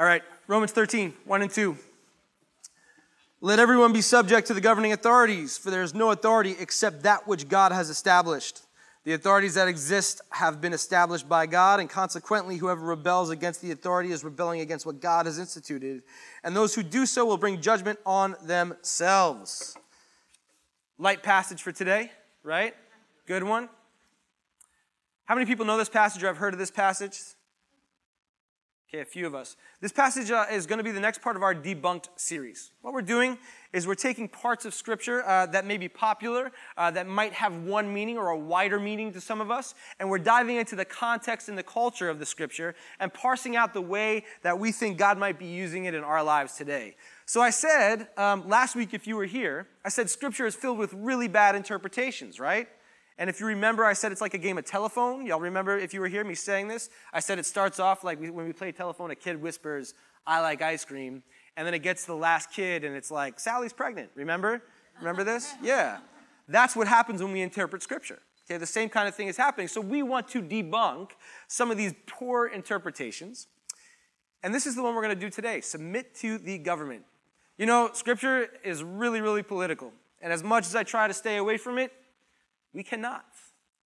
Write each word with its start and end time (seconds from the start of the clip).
All 0.00 0.06
right, 0.06 0.22
Romans 0.46 0.72
13, 0.72 1.12
1 1.26 1.42
and 1.42 1.50
2. 1.50 1.76
Let 3.42 3.58
everyone 3.58 3.92
be 3.92 4.00
subject 4.00 4.46
to 4.46 4.54
the 4.54 4.60
governing 4.62 4.92
authorities, 4.94 5.58
for 5.58 5.70
there 5.70 5.82
is 5.82 5.92
no 5.92 6.10
authority 6.10 6.56
except 6.58 7.02
that 7.02 7.28
which 7.28 7.48
God 7.48 7.70
has 7.70 7.90
established. 7.90 8.62
The 9.04 9.12
authorities 9.12 9.56
that 9.56 9.68
exist 9.68 10.22
have 10.30 10.58
been 10.58 10.72
established 10.72 11.28
by 11.28 11.44
God, 11.44 11.80
and 11.80 11.90
consequently, 11.90 12.56
whoever 12.56 12.80
rebels 12.80 13.28
against 13.28 13.60
the 13.60 13.72
authority 13.72 14.10
is 14.10 14.24
rebelling 14.24 14.62
against 14.62 14.86
what 14.86 15.02
God 15.02 15.26
has 15.26 15.38
instituted. 15.38 16.02
And 16.42 16.56
those 16.56 16.74
who 16.74 16.82
do 16.82 17.04
so 17.04 17.26
will 17.26 17.36
bring 17.36 17.60
judgment 17.60 17.98
on 18.06 18.36
themselves. 18.42 19.76
Light 20.96 21.22
passage 21.22 21.60
for 21.60 21.72
today, 21.72 22.10
right? 22.42 22.74
Good 23.26 23.42
one. 23.42 23.68
How 25.26 25.34
many 25.34 25.44
people 25.44 25.66
know 25.66 25.76
this 25.76 25.90
passage 25.90 26.22
or 26.22 26.28
have 26.28 26.38
heard 26.38 26.54
of 26.54 26.58
this 26.58 26.70
passage? 26.70 27.20
Okay, 28.92 29.02
a 29.02 29.04
few 29.04 29.24
of 29.24 29.36
us. 29.36 29.56
This 29.80 29.92
passage 29.92 30.32
uh, 30.32 30.46
is 30.50 30.66
going 30.66 30.78
to 30.78 30.82
be 30.82 30.90
the 30.90 30.98
next 30.98 31.22
part 31.22 31.36
of 31.36 31.44
our 31.44 31.54
debunked 31.54 32.08
series. 32.16 32.72
What 32.82 32.92
we're 32.92 33.02
doing 33.02 33.38
is 33.72 33.86
we're 33.86 33.94
taking 33.94 34.26
parts 34.26 34.64
of 34.64 34.74
Scripture 34.74 35.24
uh, 35.24 35.46
that 35.46 35.64
may 35.64 35.78
be 35.78 35.88
popular, 35.88 36.50
uh, 36.76 36.90
that 36.90 37.06
might 37.06 37.32
have 37.34 37.56
one 37.58 37.94
meaning 37.94 38.18
or 38.18 38.30
a 38.30 38.36
wider 38.36 38.80
meaning 38.80 39.12
to 39.12 39.20
some 39.20 39.40
of 39.40 39.48
us, 39.48 39.76
and 40.00 40.10
we're 40.10 40.18
diving 40.18 40.56
into 40.56 40.74
the 40.74 40.84
context 40.84 41.48
and 41.48 41.56
the 41.56 41.62
culture 41.62 42.10
of 42.10 42.18
the 42.18 42.26
Scripture 42.26 42.74
and 42.98 43.14
parsing 43.14 43.54
out 43.54 43.74
the 43.74 43.80
way 43.80 44.24
that 44.42 44.58
we 44.58 44.72
think 44.72 44.98
God 44.98 45.18
might 45.18 45.38
be 45.38 45.46
using 45.46 45.84
it 45.84 45.94
in 45.94 46.02
our 46.02 46.24
lives 46.24 46.56
today. 46.56 46.96
So 47.26 47.40
I 47.40 47.50
said 47.50 48.08
um, 48.16 48.48
last 48.48 48.74
week, 48.74 48.92
if 48.92 49.06
you 49.06 49.14
were 49.14 49.24
here, 49.24 49.68
I 49.84 49.88
said 49.88 50.10
Scripture 50.10 50.46
is 50.46 50.56
filled 50.56 50.78
with 50.78 50.92
really 50.94 51.28
bad 51.28 51.54
interpretations, 51.54 52.40
right? 52.40 52.66
And 53.20 53.28
if 53.28 53.38
you 53.38 53.44
remember, 53.44 53.84
I 53.84 53.92
said 53.92 54.12
it's 54.12 54.22
like 54.22 54.32
a 54.32 54.38
game 54.38 54.56
of 54.56 54.64
telephone. 54.64 55.26
Y'all 55.26 55.40
remember 55.40 55.76
if 55.78 55.92
you 55.92 56.00
were 56.00 56.08
here, 56.08 56.24
me 56.24 56.34
saying 56.34 56.68
this? 56.68 56.88
I 57.12 57.20
said 57.20 57.38
it 57.38 57.44
starts 57.44 57.78
off 57.78 58.02
like 58.02 58.18
when 58.18 58.46
we 58.46 58.52
play 58.54 58.72
telephone, 58.72 59.10
a 59.10 59.14
kid 59.14 59.42
whispers, 59.42 59.92
I 60.26 60.40
like 60.40 60.62
ice 60.62 60.86
cream. 60.86 61.22
And 61.54 61.66
then 61.66 61.74
it 61.74 61.80
gets 61.80 62.06
to 62.06 62.06
the 62.08 62.16
last 62.16 62.50
kid 62.50 62.82
and 62.82 62.96
it's 62.96 63.10
like, 63.10 63.38
Sally's 63.38 63.74
pregnant. 63.74 64.08
Remember? 64.14 64.62
Remember 64.98 65.22
this? 65.22 65.52
Yeah. 65.62 65.98
That's 66.48 66.74
what 66.74 66.88
happens 66.88 67.22
when 67.22 67.30
we 67.30 67.42
interpret 67.42 67.82
scripture. 67.82 68.18
Okay, 68.50 68.56
the 68.56 68.66
same 68.66 68.88
kind 68.88 69.06
of 69.06 69.14
thing 69.14 69.28
is 69.28 69.36
happening. 69.36 69.68
So 69.68 69.80
we 69.80 70.02
want 70.02 70.26
to 70.28 70.42
debunk 70.42 71.10
some 71.46 71.70
of 71.70 71.76
these 71.76 71.94
poor 72.06 72.48
interpretations. 72.48 73.46
And 74.42 74.52
this 74.52 74.66
is 74.66 74.74
the 74.74 74.82
one 74.82 74.96
we're 74.96 75.02
going 75.02 75.14
to 75.14 75.20
do 75.20 75.30
today 75.30 75.60
submit 75.60 76.14
to 76.16 76.38
the 76.38 76.58
government. 76.58 77.04
You 77.58 77.66
know, 77.66 77.90
scripture 77.92 78.48
is 78.64 78.82
really, 78.82 79.20
really 79.20 79.42
political. 79.42 79.92
And 80.22 80.32
as 80.32 80.42
much 80.42 80.66
as 80.66 80.74
I 80.74 80.82
try 80.82 81.06
to 81.06 81.14
stay 81.14 81.36
away 81.36 81.58
from 81.58 81.78
it, 81.78 81.92
we 82.72 82.82
cannot. 82.82 83.24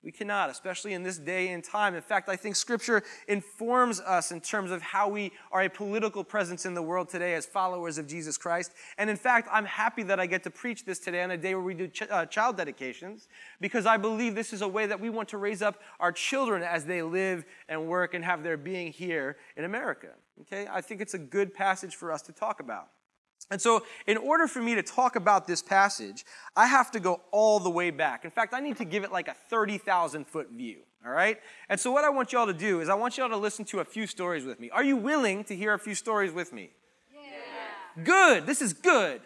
We 0.04 0.12
cannot, 0.12 0.50
especially 0.50 0.92
in 0.92 1.02
this 1.02 1.16
day 1.16 1.48
and 1.48 1.64
time. 1.64 1.94
In 1.94 2.02
fact, 2.02 2.28
I 2.28 2.36
think 2.36 2.56
Scripture 2.56 3.02
informs 3.26 4.00
us 4.00 4.32
in 4.32 4.42
terms 4.42 4.70
of 4.70 4.82
how 4.82 5.08
we 5.08 5.32
are 5.50 5.62
a 5.62 5.70
political 5.70 6.22
presence 6.22 6.66
in 6.66 6.74
the 6.74 6.82
world 6.82 7.08
today 7.08 7.32
as 7.32 7.46
followers 7.46 7.96
of 7.96 8.06
Jesus 8.06 8.36
Christ. 8.36 8.72
And 8.98 9.08
in 9.08 9.16
fact, 9.16 9.48
I'm 9.50 9.64
happy 9.64 10.02
that 10.02 10.20
I 10.20 10.26
get 10.26 10.42
to 10.42 10.50
preach 10.50 10.84
this 10.84 10.98
today 10.98 11.22
on 11.22 11.30
a 11.30 11.38
day 11.38 11.54
where 11.54 11.64
we 11.64 11.72
do 11.72 11.88
ch- 11.88 12.02
uh, 12.02 12.26
child 12.26 12.58
dedications 12.58 13.28
because 13.62 13.86
I 13.86 13.96
believe 13.96 14.34
this 14.34 14.52
is 14.52 14.60
a 14.60 14.68
way 14.68 14.84
that 14.84 15.00
we 15.00 15.08
want 15.08 15.30
to 15.30 15.38
raise 15.38 15.62
up 15.62 15.80
our 15.98 16.12
children 16.12 16.62
as 16.62 16.84
they 16.84 17.00
live 17.00 17.46
and 17.70 17.86
work 17.88 18.12
and 18.12 18.22
have 18.22 18.42
their 18.42 18.58
being 18.58 18.92
here 18.92 19.38
in 19.56 19.64
America. 19.64 20.08
Okay? 20.42 20.66
I 20.70 20.82
think 20.82 21.00
it's 21.00 21.14
a 21.14 21.18
good 21.18 21.54
passage 21.54 21.96
for 21.96 22.12
us 22.12 22.20
to 22.22 22.32
talk 22.32 22.60
about. 22.60 22.88
And 23.50 23.60
so, 23.60 23.84
in 24.06 24.16
order 24.16 24.46
for 24.46 24.62
me 24.62 24.74
to 24.74 24.82
talk 24.82 25.16
about 25.16 25.46
this 25.46 25.60
passage, 25.60 26.24
I 26.56 26.66
have 26.66 26.90
to 26.92 27.00
go 27.00 27.20
all 27.30 27.60
the 27.60 27.70
way 27.70 27.90
back. 27.90 28.24
In 28.24 28.30
fact, 28.30 28.54
I 28.54 28.60
need 28.60 28.78
to 28.78 28.84
give 28.84 29.04
it 29.04 29.12
like 29.12 29.28
a 29.28 29.34
30,000 29.34 30.26
foot 30.26 30.50
view, 30.50 30.78
all 31.04 31.12
right? 31.12 31.38
And 31.68 31.78
so, 31.78 31.92
what 31.92 32.04
I 32.04 32.08
want 32.08 32.32
y'all 32.32 32.46
to 32.46 32.54
do 32.54 32.80
is, 32.80 32.88
I 32.88 32.94
want 32.94 33.18
y'all 33.18 33.28
to 33.28 33.36
listen 33.36 33.64
to 33.66 33.80
a 33.80 33.84
few 33.84 34.06
stories 34.06 34.44
with 34.44 34.58
me. 34.58 34.70
Are 34.70 34.82
you 34.82 34.96
willing 34.96 35.44
to 35.44 35.54
hear 35.54 35.74
a 35.74 35.78
few 35.78 35.94
stories 35.94 36.32
with 36.32 36.52
me? 36.52 36.70
Yeah. 37.12 38.02
Good. 38.02 38.46
This 38.46 38.62
is 38.62 38.72
good. 38.72 39.20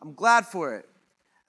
I'm 0.00 0.14
glad 0.14 0.46
for 0.46 0.74
it. 0.76 0.88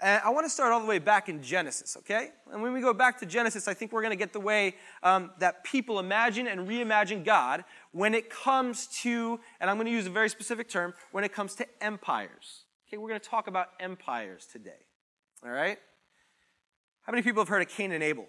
And 0.02 0.22
I 0.24 0.30
want 0.30 0.46
to 0.46 0.50
start 0.50 0.74
all 0.74 0.82
the 0.82 0.86
way 0.86 1.00
back 1.00 1.30
in 1.30 1.42
Genesis, 1.42 1.96
okay? 1.98 2.30
And 2.52 2.62
when 2.62 2.74
we 2.74 2.82
go 2.82 2.94
back 2.94 3.18
to 3.20 3.26
Genesis, 3.26 3.68
I 3.68 3.74
think 3.74 3.94
we're 3.94 4.02
going 4.02 4.12
to 4.12 4.18
get 4.18 4.34
the 4.34 4.42
way 4.42 4.76
um, 5.04 5.32
that 5.40 5.64
people 5.64 6.00
imagine 6.00 6.48
and 6.48 6.68
reimagine 6.68 7.24
God 7.24 7.64
when 7.92 8.14
it 8.14 8.30
comes 8.30 8.88
to, 9.04 9.40
and 9.60 9.70
I'm 9.70 9.78
going 9.78 9.86
to 9.86 9.94
use 9.94 10.06
a 10.06 10.10
very 10.10 10.30
specific 10.30 10.68
term, 10.68 10.94
when 11.12 11.24
it 11.24 11.34
comes 11.34 11.56
to 11.56 11.68
empires. 11.82 12.66
Okay, 12.88 12.98
we're 12.98 13.08
going 13.08 13.22
to 13.22 13.30
talk 13.30 13.48
about 13.48 13.70
empires 13.80 14.46
today. 14.46 14.86
All 15.46 15.52
right? 15.52 15.78
How 17.04 17.12
many 17.12 17.24
people 17.24 17.42
have 17.42 17.48
heard 17.50 17.62
of 17.62 17.70
Cain 17.70 17.94
and 17.94 18.04
Abel? 18.04 18.26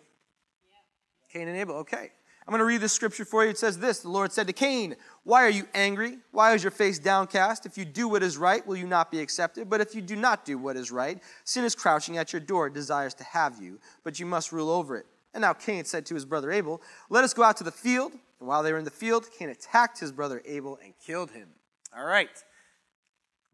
Yeah. 0.64 1.38
Cain 1.40 1.48
and 1.48 1.56
Abel, 1.56 1.76
okay. 1.76 2.12
I'm 2.46 2.52
going 2.52 2.60
to 2.60 2.64
read 2.64 2.80
this 2.80 2.92
scripture 2.92 3.24
for 3.24 3.42
you. 3.42 3.50
It 3.50 3.58
says 3.58 3.78
this 3.78 4.00
The 4.00 4.08
Lord 4.08 4.32
said 4.32 4.46
to 4.46 4.52
Cain, 4.52 4.94
Why 5.24 5.44
are 5.44 5.50
you 5.50 5.66
angry? 5.74 6.18
Why 6.30 6.54
is 6.54 6.62
your 6.62 6.70
face 6.70 6.98
downcast? 6.98 7.66
If 7.66 7.76
you 7.76 7.84
do 7.84 8.06
what 8.06 8.22
is 8.22 8.36
right, 8.36 8.64
will 8.64 8.76
you 8.76 8.86
not 8.86 9.10
be 9.10 9.20
accepted? 9.20 9.68
But 9.68 9.80
if 9.80 9.94
you 9.94 10.00
do 10.00 10.14
not 10.14 10.44
do 10.44 10.56
what 10.56 10.76
is 10.76 10.92
right, 10.92 11.20
sin 11.44 11.64
is 11.64 11.74
crouching 11.74 12.18
at 12.18 12.32
your 12.32 12.40
door, 12.40 12.70
desires 12.70 13.14
to 13.14 13.24
have 13.24 13.60
you, 13.60 13.80
but 14.04 14.20
you 14.20 14.26
must 14.26 14.52
rule 14.52 14.70
over 14.70 14.96
it. 14.96 15.06
And 15.34 15.42
now 15.42 15.54
Cain 15.54 15.84
said 15.84 16.06
to 16.06 16.14
his 16.14 16.24
brother 16.24 16.52
Abel, 16.52 16.80
Let 17.10 17.24
us 17.24 17.34
go 17.34 17.42
out 17.42 17.56
to 17.56 17.64
the 17.64 17.72
field. 17.72 18.12
And 18.38 18.48
while 18.48 18.62
they 18.62 18.72
were 18.72 18.78
in 18.78 18.84
the 18.84 18.90
field, 18.90 19.26
Cain 19.36 19.48
attacked 19.48 19.98
his 19.98 20.12
brother 20.12 20.40
Abel 20.44 20.78
and 20.84 20.94
killed 21.04 21.32
him. 21.32 21.48
All 21.96 22.06
right. 22.06 22.30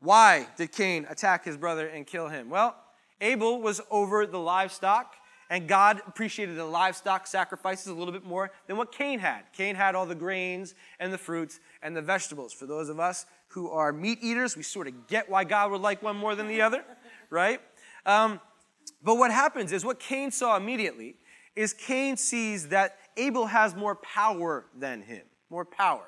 Why 0.00 0.48
did 0.56 0.72
Cain 0.72 1.06
attack 1.08 1.44
his 1.44 1.56
brother 1.56 1.86
and 1.86 2.06
kill 2.06 2.28
him? 2.28 2.50
Well, 2.50 2.76
Abel 3.20 3.62
was 3.62 3.80
over 3.90 4.26
the 4.26 4.38
livestock, 4.38 5.14
and 5.52 5.68
God 5.68 6.00
appreciated 6.06 6.56
the 6.56 6.64
livestock 6.64 7.26
sacrifices 7.26 7.88
a 7.88 7.92
little 7.92 8.14
bit 8.14 8.24
more 8.24 8.50
than 8.66 8.78
what 8.78 8.90
Cain 8.90 9.18
had. 9.18 9.42
Cain 9.52 9.74
had 9.74 9.94
all 9.94 10.06
the 10.06 10.14
grains 10.14 10.74
and 10.98 11.12
the 11.12 11.18
fruits 11.18 11.60
and 11.82 11.94
the 11.94 12.00
vegetables. 12.00 12.54
For 12.54 12.64
those 12.64 12.88
of 12.88 12.98
us 12.98 13.26
who 13.48 13.68
are 13.68 13.92
meat 13.92 14.18
eaters, 14.22 14.56
we 14.56 14.62
sort 14.62 14.88
of 14.88 15.06
get 15.08 15.28
why 15.28 15.44
God 15.44 15.70
would 15.70 15.82
like 15.82 16.02
one 16.02 16.16
more 16.16 16.34
than 16.34 16.48
the 16.48 16.62
other, 16.62 16.82
right? 17.30 17.60
Um, 18.06 18.40
but 19.04 19.16
what 19.16 19.30
happens 19.30 19.72
is 19.72 19.84
what 19.84 20.00
Cain 20.00 20.30
saw 20.30 20.56
immediately 20.56 21.16
is 21.54 21.74
Cain 21.74 22.16
sees 22.16 22.68
that 22.68 22.96
Abel 23.18 23.44
has 23.44 23.76
more 23.76 23.96
power 23.96 24.64
than 24.74 25.02
him, 25.02 25.26
more 25.50 25.66
power. 25.66 26.06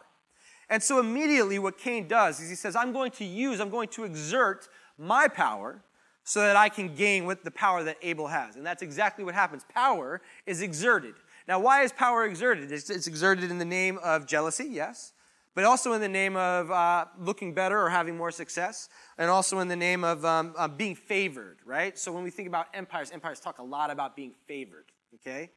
And 0.70 0.82
so 0.82 0.98
immediately 1.00 1.58
what 1.58 1.76
Cain 1.76 2.08
does 2.08 2.40
is 2.40 2.48
he 2.48 2.56
says, 2.56 2.74
I'm 2.74 2.94
going 2.94 3.10
to 3.10 3.26
use, 3.26 3.60
I'm 3.60 3.68
going 3.68 3.88
to 3.88 4.04
exert 4.04 4.70
my 4.96 5.28
power 5.28 5.82
so 6.24 6.40
that 6.40 6.56
I 6.56 6.70
can 6.70 6.94
gain 6.94 7.26
with 7.26 7.44
the 7.44 7.50
power 7.50 7.84
that 7.84 7.98
Abel 8.02 8.26
has. 8.26 8.56
And 8.56 8.66
that's 8.66 8.82
exactly 8.82 9.24
what 9.24 9.34
happens. 9.34 9.64
Power 9.72 10.22
is 10.46 10.62
exerted. 10.62 11.14
Now, 11.46 11.60
why 11.60 11.82
is 11.82 11.92
power 11.92 12.24
exerted? 12.24 12.72
It's, 12.72 12.88
it's 12.88 13.06
exerted 13.06 13.50
in 13.50 13.58
the 13.58 13.64
name 13.64 13.98
of 14.02 14.26
jealousy, 14.26 14.64
yes, 14.64 15.12
but 15.54 15.64
also 15.64 15.92
in 15.92 16.00
the 16.00 16.08
name 16.08 16.34
of 16.36 16.70
uh, 16.70 17.04
looking 17.18 17.52
better 17.52 17.78
or 17.78 17.90
having 17.90 18.16
more 18.16 18.30
success, 18.30 18.88
and 19.18 19.30
also 19.30 19.58
in 19.58 19.68
the 19.68 19.76
name 19.76 20.02
of 20.02 20.24
um, 20.24 20.54
uh, 20.56 20.66
being 20.66 20.94
favored, 20.94 21.58
right? 21.66 21.98
So 21.98 22.10
when 22.10 22.24
we 22.24 22.30
think 22.30 22.48
about 22.48 22.68
empires, 22.72 23.10
empires 23.10 23.38
talk 23.38 23.58
a 23.58 23.62
lot 23.62 23.90
about 23.90 24.16
being 24.16 24.32
favored, 24.48 24.86
okay? 25.16 25.50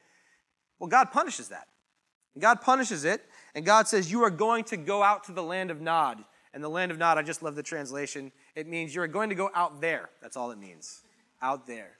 Well, 0.78 0.88
God 0.88 1.10
punishes 1.10 1.48
that. 1.48 1.68
God 2.38 2.60
punishes 2.60 3.04
it, 3.04 3.24
and 3.54 3.64
God 3.64 3.88
says, 3.88 4.12
You 4.12 4.22
are 4.22 4.30
going 4.30 4.64
to 4.64 4.76
go 4.76 5.02
out 5.02 5.24
to 5.24 5.32
the 5.32 5.42
land 5.42 5.70
of 5.70 5.80
Nod. 5.80 6.22
And 6.54 6.64
the 6.64 6.68
land 6.68 6.90
of 6.90 6.98
Nod, 6.98 7.18
I 7.18 7.22
just 7.22 7.42
love 7.42 7.56
the 7.56 7.62
translation. 7.62 8.32
It 8.54 8.66
means 8.66 8.94
you're 8.94 9.06
going 9.06 9.28
to 9.28 9.34
go 9.34 9.50
out 9.54 9.80
there. 9.80 10.10
That's 10.22 10.36
all 10.36 10.50
it 10.50 10.58
means. 10.58 11.02
Out 11.42 11.66
there. 11.66 11.98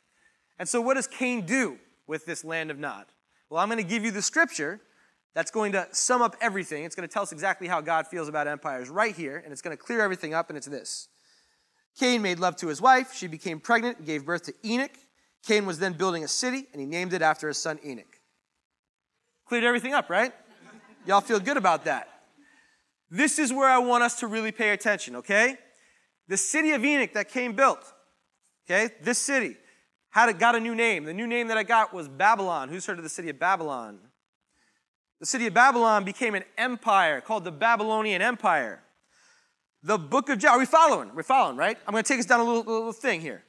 And 0.59 0.69
so, 0.69 0.81
what 0.81 0.95
does 0.95 1.07
Cain 1.07 1.47
do 1.47 1.79
with 2.07 2.27
this 2.27 2.45
land 2.45 2.71
of 2.71 2.79
Nod? 2.79 3.07
Well, 3.51 3.61
I'm 3.61 3.69
going 3.69 3.83
to 3.83 3.89
give 3.89 4.05
you 4.05 4.11
the 4.11 4.23
scripture 4.23 4.81
that's 5.35 5.51
going 5.51 5.73
to 5.73 5.87
sum 5.93 6.23
up 6.23 6.37
everything. 6.41 6.85
It's 6.85 6.95
going 6.97 7.09
to 7.09 7.13
tell 7.13 7.23
us 7.23 7.33
exactly 7.33 7.69
how 7.69 7.81
God 7.81 8.07
feels 8.07 8.29
about 8.29 8.49
empires 8.49 8.89
right 8.89 9.15
here, 9.15 9.41
and 9.43 9.53
it's 9.53 9.63
going 9.63 9.77
to 9.77 9.83
clear 9.83 10.01
everything 10.01 10.35
up, 10.35 10.49
and 10.49 10.57
it's 10.57 10.67
this 10.67 11.09
Cain 11.99 12.23
made 12.23 12.39
love 12.39 12.57
to 12.57 12.69
his 12.69 12.81
wife. 12.81 13.13
She 13.15 13.27
became 13.27 13.61
pregnant 13.61 13.99
and 13.99 14.07
gave 14.07 14.25
birth 14.25 14.45
to 14.45 14.55
Enoch. 14.65 14.97
Cain 15.47 15.67
was 15.67 15.79
then 15.79 15.93
building 15.93 16.25
a 16.25 16.29
city, 16.29 16.67
and 16.73 16.81
he 16.81 16.87
named 16.87 17.13
it 17.13 17.23
after 17.23 17.49
his 17.49 17.59
son 17.59 17.79
Enoch. 17.85 18.21
Cleared 19.47 19.65
everything 19.65 19.95
up, 19.95 20.11
right? 20.11 20.33
Y'all 21.07 21.21
feel 21.21 21.41
good 21.41 21.57
about 21.57 21.85
that. 21.85 22.09
This 23.11 23.39
is 23.39 23.53
where 23.53 23.69
I 23.69 23.79
want 23.79 24.03
us 24.03 24.21
to 24.21 24.27
really 24.27 24.53
pay 24.53 24.71
attention, 24.71 25.17
okay? 25.17 25.57
The 26.29 26.37
city 26.37 26.73
of 26.73 26.85
Enoch 26.85 27.13
that 27.15 27.31
Cain 27.31 27.53
built, 27.53 27.93
okay? 28.67 28.95
This 29.03 29.19
city 29.19 29.57
had 30.11 30.29
a, 30.29 30.35
got 30.35 30.55
a 30.55 30.61
new 30.61 30.75
name. 30.75 31.05
The 31.05 31.15
new 31.15 31.27
name 31.27 31.49
that 31.49 31.57
I 31.57 31.63
got 31.63 31.95
was 31.95 32.09
Babylon. 32.09 32.69
Who's 32.69 32.87
heard 32.87 32.99
of 32.99 33.05
the 33.05 33.09
city 33.09 33.31
of 33.31 33.39
Babylon? 33.39 33.99
The 35.21 35.27
city 35.27 35.47
of 35.47 35.55
Babylon 35.55 36.05
became 36.05 36.35
an 36.35 36.45
empire 36.57 37.21
called 37.21 37.45
the 37.45 37.51
Babylonian 37.51 38.23
Empire. 38.23 38.83
The 39.83 39.99
book 39.99 40.29
of 40.29 40.39
John, 40.39 40.57
are 40.57 40.59
we 40.59 40.67
following? 40.67 41.15
We're 41.15 41.23
following, 41.23 41.57
right? 41.57 41.79
I'm 41.87 41.93
going 41.93 42.05
to 42.05 42.09
take 42.09 42.21
us 42.21 42.27
down 42.27 42.41
a 42.41 42.45
little, 42.45 42.63
little 42.63 42.93
thing 42.93 43.21
here. 43.21 43.45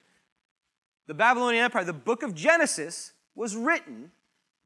The 1.07 1.13
Babylonian 1.13 1.63
Empire, 1.65 1.83
the 1.83 1.93
book 1.93 2.23
of 2.23 2.33
Genesis 2.33 3.13
was 3.35 3.55
written 3.55 4.11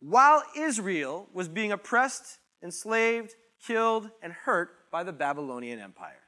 while 0.01 0.43
Israel 0.57 1.29
was 1.33 1.47
being 1.47 1.71
oppressed, 1.71 2.39
enslaved, 2.61 3.33
killed, 3.65 4.09
and 4.21 4.33
hurt 4.33 4.71
by 4.93 5.03
the 5.03 5.11
Babylonian 5.11 5.79
Empire. 5.79 6.21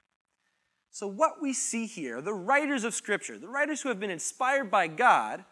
So, 0.90 1.08
what 1.08 1.40
we 1.40 1.54
see 1.54 1.86
here, 1.86 2.20
the 2.20 2.34
writers 2.34 2.84
of 2.84 2.96
Scripture, 2.96 3.38
the 3.38 3.48
writers 3.48 3.82
who 3.82 3.90
have 3.90 4.00
been 4.00 4.10
inspired 4.10 4.72
by 4.72 4.88
God, 4.88 5.46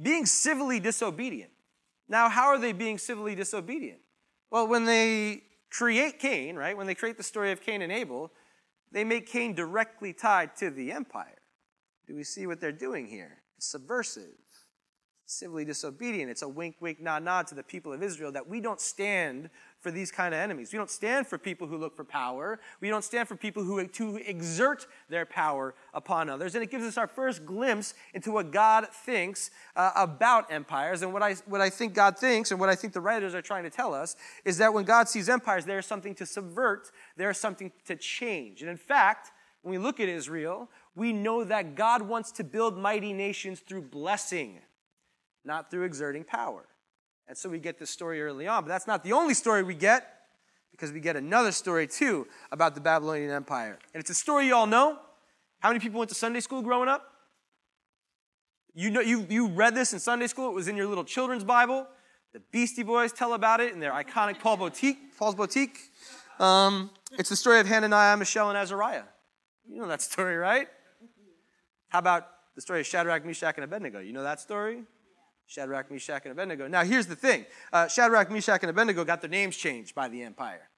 being 0.00 0.24
civilly 0.24 0.80
disobedient. 0.80 1.50
Now, 2.08 2.30
how 2.30 2.46
are 2.46 2.58
they 2.58 2.72
being 2.72 2.96
civilly 2.96 3.34
disobedient? 3.34 4.00
Well, 4.50 4.66
when 4.66 4.86
they 4.86 5.42
create 5.70 6.18
Cain, 6.18 6.56
right? 6.56 6.74
When 6.74 6.86
they 6.86 6.94
create 6.94 7.18
the 7.18 7.22
story 7.22 7.52
of 7.52 7.60
Cain 7.60 7.82
and 7.82 7.92
Abel, 7.92 8.32
they 8.90 9.04
make 9.04 9.26
Cain 9.26 9.54
directly 9.54 10.14
tied 10.14 10.56
to 10.56 10.70
the 10.70 10.90
empire. 10.90 11.42
Do 12.06 12.16
we 12.16 12.24
see 12.24 12.46
what 12.46 12.60
they're 12.60 12.72
doing 12.72 13.08
here? 13.08 13.42
It's 13.58 13.66
subversive 13.66 14.38
civilly 15.32 15.64
disobedient. 15.64 16.30
It's 16.30 16.42
a 16.42 16.48
wink, 16.48 16.76
wink, 16.80 17.00
nod, 17.00 17.24
nod 17.24 17.46
to 17.48 17.54
the 17.54 17.62
people 17.62 17.92
of 17.92 18.02
Israel 18.02 18.30
that 18.32 18.48
we 18.48 18.60
don't 18.60 18.80
stand 18.80 19.50
for 19.80 19.90
these 19.90 20.12
kind 20.12 20.32
of 20.32 20.38
enemies. 20.38 20.72
We 20.72 20.76
don't 20.76 20.90
stand 20.90 21.26
for 21.26 21.38
people 21.38 21.66
who 21.66 21.76
look 21.76 21.96
for 21.96 22.04
power. 22.04 22.60
We 22.80 22.88
don't 22.88 23.02
stand 23.02 23.26
for 23.26 23.34
people 23.34 23.64
who 23.64 23.84
to 23.84 24.16
exert 24.18 24.86
their 25.08 25.26
power 25.26 25.74
upon 25.92 26.28
others. 26.28 26.54
And 26.54 26.62
it 26.62 26.70
gives 26.70 26.84
us 26.84 26.96
our 26.96 27.08
first 27.08 27.44
glimpse 27.44 27.94
into 28.14 28.30
what 28.30 28.52
God 28.52 28.86
thinks 28.88 29.50
uh, 29.74 29.90
about 29.96 30.52
empires. 30.52 31.02
And 31.02 31.12
what 31.12 31.22
I, 31.22 31.34
what 31.46 31.60
I 31.60 31.70
think 31.70 31.94
God 31.94 32.16
thinks 32.18 32.50
and 32.50 32.60
what 32.60 32.68
I 32.68 32.76
think 32.76 32.92
the 32.92 33.00
writers 33.00 33.34
are 33.34 33.42
trying 33.42 33.64
to 33.64 33.70
tell 33.70 33.92
us 33.92 34.16
is 34.44 34.58
that 34.58 34.72
when 34.72 34.84
God 34.84 35.08
sees 35.08 35.28
empires, 35.28 35.64
there's 35.64 35.86
something 35.86 36.14
to 36.16 36.26
subvert, 36.26 36.90
there's 37.16 37.38
something 37.38 37.72
to 37.86 37.96
change. 37.96 38.60
And 38.60 38.70
in 38.70 38.76
fact, 38.76 39.32
when 39.62 39.72
we 39.72 39.78
look 39.78 39.98
at 39.98 40.08
Israel, 40.08 40.68
we 40.94 41.12
know 41.12 41.42
that 41.44 41.74
God 41.74 42.02
wants 42.02 42.32
to 42.32 42.44
build 42.44 42.76
mighty 42.76 43.12
nations 43.12 43.60
through 43.60 43.82
blessing 43.82 44.60
not 45.44 45.70
through 45.70 45.84
exerting 45.84 46.24
power. 46.24 46.66
And 47.28 47.36
so 47.36 47.48
we 47.48 47.58
get 47.58 47.78
this 47.78 47.90
story 47.90 48.22
early 48.22 48.46
on, 48.46 48.64
but 48.64 48.68
that's 48.68 48.86
not 48.86 49.04
the 49.04 49.12
only 49.12 49.34
story 49.34 49.62
we 49.62 49.74
get 49.74 50.06
because 50.70 50.92
we 50.92 51.00
get 51.00 51.16
another 51.16 51.52
story 51.52 51.86
too 51.86 52.26
about 52.50 52.74
the 52.74 52.80
Babylonian 52.80 53.30
Empire. 53.30 53.78
And 53.94 54.00
it's 54.00 54.10
a 54.10 54.14
story 54.14 54.46
you 54.46 54.54
all 54.54 54.66
know. 54.66 54.98
How 55.60 55.68
many 55.68 55.80
people 55.80 55.98
went 55.98 56.08
to 56.08 56.14
Sunday 56.14 56.40
school 56.40 56.62
growing 56.62 56.88
up? 56.88 57.08
You 58.74 58.90
know 58.90 59.00
you, 59.00 59.26
you 59.28 59.48
read 59.48 59.74
this 59.74 59.92
in 59.92 59.98
Sunday 59.98 60.26
school, 60.26 60.48
it 60.48 60.54
was 60.54 60.66
in 60.66 60.76
your 60.76 60.86
little 60.86 61.04
children's 61.04 61.44
Bible. 61.44 61.86
The 62.32 62.40
Beastie 62.50 62.82
Boys 62.82 63.12
tell 63.12 63.34
about 63.34 63.60
it 63.60 63.74
in 63.74 63.80
their 63.80 63.92
iconic 63.92 64.40
Paul 64.40 64.56
Boutique, 64.56 65.16
Paul's 65.18 65.34
Boutique. 65.34 65.78
Um, 66.38 66.90
it's 67.18 67.28
the 67.28 67.36
story 67.36 67.60
of 67.60 67.66
Hananiah, 67.66 68.16
Mishael, 68.16 68.48
and 68.48 68.56
Azariah. 68.56 69.02
You 69.68 69.76
know 69.76 69.86
that 69.88 70.00
story, 70.00 70.36
right? 70.36 70.68
How 71.88 71.98
about 71.98 72.26
the 72.54 72.62
story 72.62 72.80
of 72.80 72.86
Shadrach, 72.86 73.24
Meshach, 73.26 73.56
and 73.56 73.64
Abednego? 73.64 74.00
You 74.00 74.14
know 74.14 74.22
that 74.22 74.40
story? 74.40 74.84
Shadrach, 75.46 75.90
Meshach, 75.90 76.22
and 76.24 76.32
Abednego. 76.32 76.66
Now, 76.68 76.84
here's 76.84 77.06
the 77.06 77.16
thing 77.16 77.46
uh, 77.72 77.88
Shadrach, 77.88 78.30
Meshach, 78.30 78.62
and 78.62 78.70
Abednego 78.70 79.04
got 79.04 79.20
their 79.20 79.30
names 79.30 79.56
changed 79.56 79.94
by 79.94 80.08
the 80.08 80.22
empire. 80.22 80.68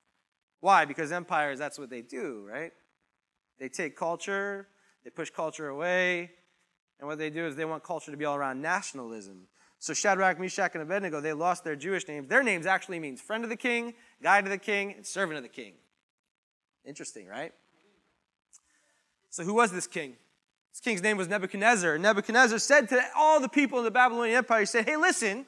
Why? 0.60 0.84
Because 0.84 1.12
empires, 1.12 1.58
that's 1.58 1.78
what 1.78 1.90
they 1.90 2.02
do, 2.02 2.46
right? 2.50 2.72
They 3.58 3.68
take 3.68 3.96
culture, 3.96 4.68
they 5.04 5.10
push 5.10 5.30
culture 5.30 5.68
away, 5.68 6.30
and 6.98 7.08
what 7.08 7.18
they 7.18 7.30
do 7.30 7.46
is 7.46 7.56
they 7.56 7.64
want 7.64 7.82
culture 7.84 8.10
to 8.10 8.16
be 8.16 8.24
all 8.24 8.36
around 8.36 8.62
nationalism. 8.62 9.46
So 9.78 9.92
Shadrach, 9.92 10.40
Meshach, 10.40 10.70
and 10.74 10.82
Abednego, 10.82 11.20
they 11.20 11.34
lost 11.34 11.64
their 11.64 11.76
Jewish 11.76 12.08
names. 12.08 12.28
Their 12.28 12.42
names 12.42 12.64
actually 12.64 12.98
means 12.98 13.20
friend 13.20 13.44
of 13.44 13.50
the 13.50 13.56
king, 13.56 13.94
guide 14.22 14.44
of 14.44 14.50
the 14.50 14.58
king, 14.58 14.94
and 14.94 15.04
servant 15.04 15.36
of 15.36 15.42
the 15.42 15.48
king. 15.50 15.74
Interesting, 16.86 17.26
right? 17.26 17.52
So 19.28 19.44
who 19.44 19.54
was 19.54 19.72
this 19.72 19.86
king? 19.86 20.16
This 20.74 20.80
king's 20.80 21.02
name 21.02 21.16
was 21.16 21.28
Nebuchadnezzar. 21.28 21.98
Nebuchadnezzar 21.98 22.58
said 22.58 22.88
to 22.88 23.00
all 23.16 23.38
the 23.38 23.48
people 23.48 23.78
in 23.78 23.84
the 23.84 23.92
Babylonian 23.92 24.38
Empire, 24.38 24.58
he 24.58 24.66
said, 24.66 24.84
Hey, 24.84 24.96
listen, 24.96 25.46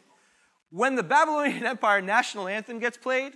when 0.70 0.94
the 0.94 1.02
Babylonian 1.02 1.66
Empire 1.66 2.00
national 2.00 2.46
anthem 2.46 2.78
gets 2.78 2.96
played, 2.96 3.32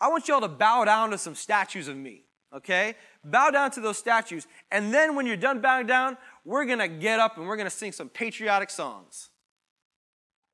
I 0.00 0.06
want 0.10 0.28
y'all 0.28 0.42
to 0.42 0.48
bow 0.48 0.84
down 0.84 1.10
to 1.10 1.18
some 1.18 1.34
statues 1.34 1.88
of 1.88 1.96
me, 1.96 2.22
okay? 2.54 2.94
Bow 3.24 3.50
down 3.50 3.72
to 3.72 3.80
those 3.80 3.98
statues. 3.98 4.46
And 4.70 4.94
then 4.94 5.16
when 5.16 5.26
you're 5.26 5.36
done 5.36 5.60
bowing 5.60 5.88
down, 5.88 6.16
we're 6.44 6.66
gonna 6.66 6.86
get 6.86 7.18
up 7.18 7.36
and 7.36 7.48
we're 7.48 7.56
gonna 7.56 7.68
sing 7.68 7.90
some 7.90 8.08
patriotic 8.08 8.70
songs. 8.70 9.30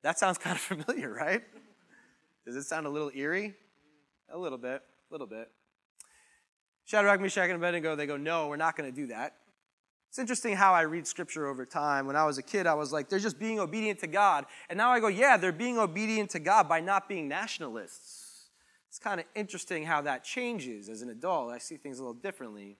That 0.03 0.19
sounds 0.19 0.39
kind 0.39 0.57
of 0.57 0.63
familiar, 0.63 1.13
right? 1.13 1.43
Does 2.47 2.57
it 2.57 2.63
sound 2.63 2.87
a 2.87 2.91
little 2.91 3.11
eerie? 3.15 3.55
A 4.33 4.39
little 4.39 4.57
bit, 4.57 4.81
a 4.81 5.13
little 5.13 5.27
bit. 5.27 5.51
Shadrach, 6.87 7.21
Meshach, 7.21 7.51
and 7.51 7.57
Abednego, 7.57 7.97
they 7.97 8.07
go, 8.07 8.17
No, 8.17 8.49
we're 8.49 8.57
not 8.57 8.79
gonna 8.79 8.93
do 8.93 9.09
that. 9.09 9.35
It's 10.11 10.19
interesting 10.19 10.57
how 10.57 10.75
I 10.75 10.81
read 10.81 11.07
scripture 11.07 11.47
over 11.47 11.65
time. 11.65 12.05
When 12.05 12.17
I 12.17 12.25
was 12.25 12.37
a 12.37 12.43
kid, 12.43 12.67
I 12.67 12.75
was 12.75 12.93
like, 12.93 13.09
they're 13.09 13.21
just 13.21 13.39
being 13.39 13.61
obedient 13.61 14.01
to 14.01 14.09
God. 14.09 14.45
And 14.69 14.77
now 14.77 14.91
I 14.91 14.99
go, 14.99 15.07
yeah, 15.07 15.37
they're 15.37 15.53
being 15.53 15.79
obedient 15.79 16.31
to 16.31 16.41
God 16.41 16.69
by 16.69 16.81
not 16.81 17.09
being 17.09 17.29
nationalists. 17.29 18.49
It's 18.89 18.99
kind 18.99 19.21
of 19.21 19.27
interesting 19.37 19.85
how 19.85 20.03
that 20.03 20.25
changes 20.25 20.89
as 20.89 21.03
an 21.03 21.11
adult. 21.11 21.53
I 21.53 21.59
see 21.59 21.77
things 21.77 22.01
a 22.01 22.03
little 22.03 22.15
differently. 22.21 22.77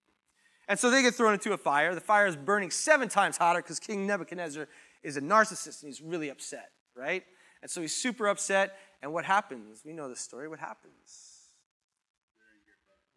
And 0.67 0.77
so 0.77 0.91
they 0.91 1.03
get 1.03 1.15
thrown 1.15 1.33
into 1.33 1.53
a 1.53 1.57
fire. 1.57 1.95
The 1.95 2.01
fire 2.01 2.27
is 2.27 2.35
burning 2.35 2.73
seven 2.73 3.09
times 3.09 3.37
hotter 3.37 3.63
because 3.63 3.79
King 3.79 4.09
Nebuchadnezzar 4.09 4.67
is 5.05 5.17
a 5.17 5.21
narcissist 5.21 5.83
and 5.83 5.89
he's 5.89 6.03
really 6.03 6.31
upset, 6.31 6.73
right? 6.97 7.23
And 7.63 7.71
so 7.71 7.81
he's 7.81 7.95
super 7.95 8.27
upset. 8.27 8.77
And 9.03 9.13
what 9.13 9.25
happens? 9.25 9.83
We 9.85 9.93
know 9.93 10.09
the 10.09 10.17
story. 10.17 10.49
What 10.49 10.59
happens? 10.59 11.47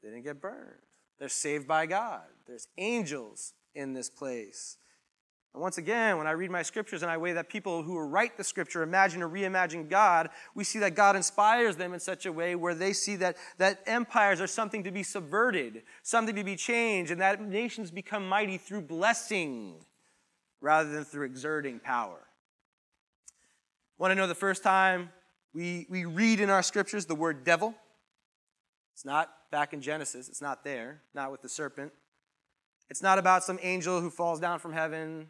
They 0.03 0.09
didn't 0.09 0.25
get 0.25 0.39
burned. 0.39 0.83
They're 1.17 1.29
saved 1.29 1.67
by 1.67 1.87
God. 1.87 2.21
There's 2.45 2.67
angels 2.77 3.53
in 3.75 3.93
this 3.93 4.09
place. 4.09 4.77
And 5.53 5.61
once 5.61 5.77
again, 5.77 6.17
when 6.17 6.25
I 6.25 6.31
read 6.31 6.49
my 6.49 6.63
scriptures 6.63 7.03
and 7.03 7.11
I 7.11 7.17
weigh 7.17 7.33
that 7.33 7.47
people 7.47 7.83
who 7.83 7.99
write 7.99 8.37
the 8.37 8.43
scripture 8.43 8.81
imagine 8.81 9.21
or 9.21 9.29
reimagine 9.29 9.87
God, 9.87 10.29
we 10.55 10.63
see 10.63 10.79
that 10.79 10.95
God 10.95 11.15
inspires 11.15 11.75
them 11.75 11.93
in 11.93 11.99
such 11.99 12.25
a 12.25 12.31
way 12.31 12.55
where 12.55 12.73
they 12.73 12.91
see 12.91 13.15
that, 13.17 13.37
that 13.59 13.83
empires 13.85 14.41
are 14.41 14.47
something 14.47 14.83
to 14.83 14.91
be 14.91 15.03
subverted, 15.03 15.83
something 16.01 16.35
to 16.35 16.43
be 16.43 16.55
changed, 16.55 17.11
and 17.11 17.21
that 17.21 17.39
nations 17.39 17.91
become 17.91 18.27
mighty 18.27 18.57
through 18.57 18.81
blessing 18.81 19.75
rather 20.59 20.91
than 20.91 21.05
through 21.05 21.25
exerting 21.25 21.79
power. 21.79 22.19
Want 23.99 24.09
to 24.09 24.15
know 24.15 24.25
the 24.25 24.33
first 24.33 24.63
time 24.63 25.11
we, 25.53 25.85
we 25.87 26.05
read 26.05 26.39
in 26.39 26.49
our 26.49 26.63
scriptures 26.63 27.05
the 27.05 27.15
word 27.15 27.43
devil? 27.43 27.75
It's 28.93 29.05
not 29.05 29.29
back 29.51 29.71
in 29.71 29.81
Genesis, 29.81 30.29
it's 30.29 30.41
not 30.41 30.63
there, 30.63 31.01
not 31.13 31.31
with 31.31 31.43
the 31.43 31.49
serpent. 31.49 31.91
It's 32.93 33.01
not 33.01 33.17
about 33.17 33.43
some 33.43 33.57
angel 33.63 34.01
who 34.01 34.11
falls 34.11 34.39
down 34.39 34.59
from 34.59 34.71
heaven. 34.71 35.29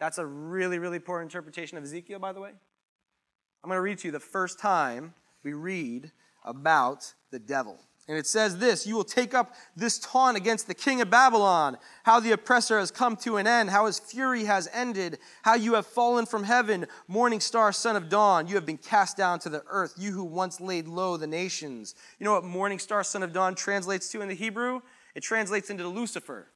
That's 0.00 0.18
a 0.18 0.26
really, 0.26 0.80
really 0.80 0.98
poor 0.98 1.22
interpretation 1.22 1.78
of 1.78 1.84
Ezekiel, 1.84 2.18
by 2.18 2.32
the 2.32 2.40
way. 2.40 2.48
I'm 2.48 3.68
going 3.68 3.76
to 3.76 3.82
read 3.82 3.98
to 3.98 4.08
you 4.08 4.10
the 4.10 4.18
first 4.18 4.58
time 4.58 5.14
we 5.44 5.52
read 5.52 6.10
about 6.44 7.14
the 7.30 7.38
devil. 7.38 7.78
And 8.08 8.18
it 8.18 8.26
says 8.26 8.58
this 8.58 8.84
You 8.84 8.96
will 8.96 9.04
take 9.04 9.32
up 9.32 9.54
this 9.76 10.00
taunt 10.00 10.36
against 10.36 10.66
the 10.66 10.74
king 10.74 11.00
of 11.00 11.08
Babylon, 11.08 11.78
how 12.02 12.18
the 12.18 12.32
oppressor 12.32 12.80
has 12.80 12.90
come 12.90 13.14
to 13.18 13.36
an 13.36 13.46
end, 13.46 13.70
how 13.70 13.86
his 13.86 14.00
fury 14.00 14.46
has 14.46 14.68
ended, 14.72 15.20
how 15.42 15.54
you 15.54 15.74
have 15.74 15.86
fallen 15.86 16.26
from 16.26 16.42
heaven, 16.42 16.84
morning 17.06 17.38
star, 17.38 17.72
son 17.72 17.94
of 17.94 18.08
dawn. 18.08 18.48
You 18.48 18.56
have 18.56 18.66
been 18.66 18.76
cast 18.76 19.16
down 19.16 19.38
to 19.38 19.48
the 19.48 19.62
earth, 19.68 19.94
you 19.96 20.10
who 20.10 20.24
once 20.24 20.60
laid 20.60 20.88
low 20.88 21.16
the 21.16 21.28
nations. 21.28 21.94
You 22.18 22.24
know 22.24 22.32
what 22.32 22.42
morning 22.42 22.80
star, 22.80 23.04
son 23.04 23.22
of 23.22 23.32
dawn 23.32 23.54
translates 23.54 24.08
to 24.08 24.20
in 24.20 24.26
the 24.26 24.34
Hebrew? 24.34 24.80
It 25.14 25.22
translates 25.22 25.70
into 25.70 25.86
Lucifer. 25.86 26.48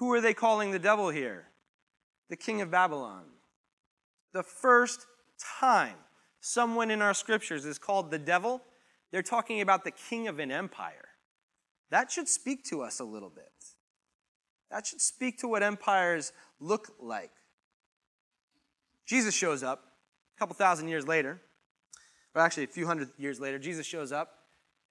Who 0.00 0.10
are 0.14 0.22
they 0.22 0.32
calling 0.32 0.70
the 0.70 0.78
devil 0.78 1.10
here? 1.10 1.48
The 2.30 2.36
king 2.36 2.62
of 2.62 2.70
Babylon. 2.70 3.24
The 4.32 4.42
first 4.42 5.06
time 5.60 5.96
someone 6.40 6.90
in 6.90 7.02
our 7.02 7.12
scriptures 7.12 7.66
is 7.66 7.78
called 7.78 8.10
the 8.10 8.18
devil, 8.18 8.62
they're 9.12 9.22
talking 9.22 9.60
about 9.60 9.84
the 9.84 9.90
king 9.90 10.26
of 10.26 10.38
an 10.38 10.50
empire. 10.50 11.08
That 11.90 12.10
should 12.10 12.28
speak 12.28 12.64
to 12.70 12.80
us 12.80 12.98
a 12.98 13.04
little 13.04 13.28
bit. 13.28 13.52
That 14.70 14.86
should 14.86 15.02
speak 15.02 15.38
to 15.40 15.48
what 15.48 15.62
empires 15.62 16.32
look 16.60 16.94
like. 16.98 17.32
Jesus 19.06 19.34
shows 19.34 19.62
up 19.62 19.84
a 20.34 20.38
couple 20.38 20.54
thousand 20.54 20.88
years 20.88 21.06
later, 21.06 21.42
or 22.34 22.40
actually 22.40 22.64
a 22.64 22.68
few 22.68 22.86
hundred 22.86 23.10
years 23.18 23.38
later. 23.38 23.58
Jesus 23.58 23.84
shows 23.84 24.12
up, 24.12 24.30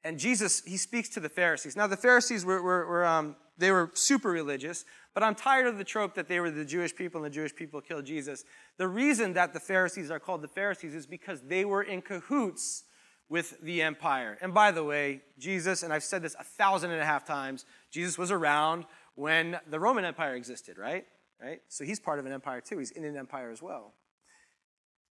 and 0.04 0.18
Jesus, 0.18 0.62
he 0.66 0.78
speaks 0.78 1.10
to 1.10 1.20
the 1.20 1.30
Pharisees. 1.30 1.76
Now, 1.76 1.88
the 1.88 1.98
Pharisees 1.98 2.46
were, 2.46 2.62
were, 2.62 2.88
were 2.88 3.06
um, 3.06 3.36
they 3.58 3.72
were 3.72 3.92
super 3.94 4.30
religious, 4.30 4.86
but 5.14 5.22
I'm 5.22 5.36
tired 5.36 5.68
of 5.68 5.78
the 5.78 5.84
trope 5.84 6.16
that 6.16 6.30
they 6.30 6.40
were 6.40 6.50
the 6.50 6.64
Jewish 6.64 6.96
people 6.96 7.24
and 7.24 7.32
the 7.32 7.36
Jewish 7.36 7.54
people 7.54 7.82
killed 7.82 8.06
Jesus. 8.06 8.46
The 8.78 8.88
reason 8.88 9.34
that 9.34 9.54
the 9.54 9.60
Pharisees 9.60 10.10
are 10.10 10.20
called 10.20 10.42
the 10.42 10.48
Pharisees 10.48 10.96
is 10.96 11.06
because 11.06 11.42
they 11.42 11.66
were 11.66 11.84
in 11.84 12.02
cahoots 12.02 12.86
with 13.28 13.62
the 13.62 13.82
empire. 13.82 14.38
And 14.42 14.54
by 14.54 14.72
the 14.72 14.84
way, 14.84 15.22
Jesus, 15.38 15.84
and 15.84 15.92
I've 15.92 16.04
said 16.04 16.22
this 16.22 16.36
a 16.40 16.44
thousand 16.44 16.92
and 16.92 17.02
a 17.02 17.06
half 17.06 17.26
times, 17.26 17.66
Jesus 17.92 18.18
was 18.18 18.32
around 18.32 18.86
when 19.16 19.60
the 19.70 19.80
Roman 19.80 20.06
Empire 20.06 20.36
existed, 20.36 20.78
right? 20.78 21.06
Right? 21.42 21.60
So 21.68 21.84
he's 21.84 22.00
part 22.00 22.20
of 22.20 22.26
an 22.26 22.32
empire 22.32 22.62
too. 22.62 22.80
He's 22.80 22.92
in 22.92 23.04
an 23.04 23.18
empire 23.18 23.52
as 23.52 23.62
well. 23.62 23.94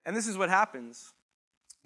And 0.07 0.17
this 0.17 0.27
is 0.27 0.39
what 0.39 0.49
happens. 0.49 1.13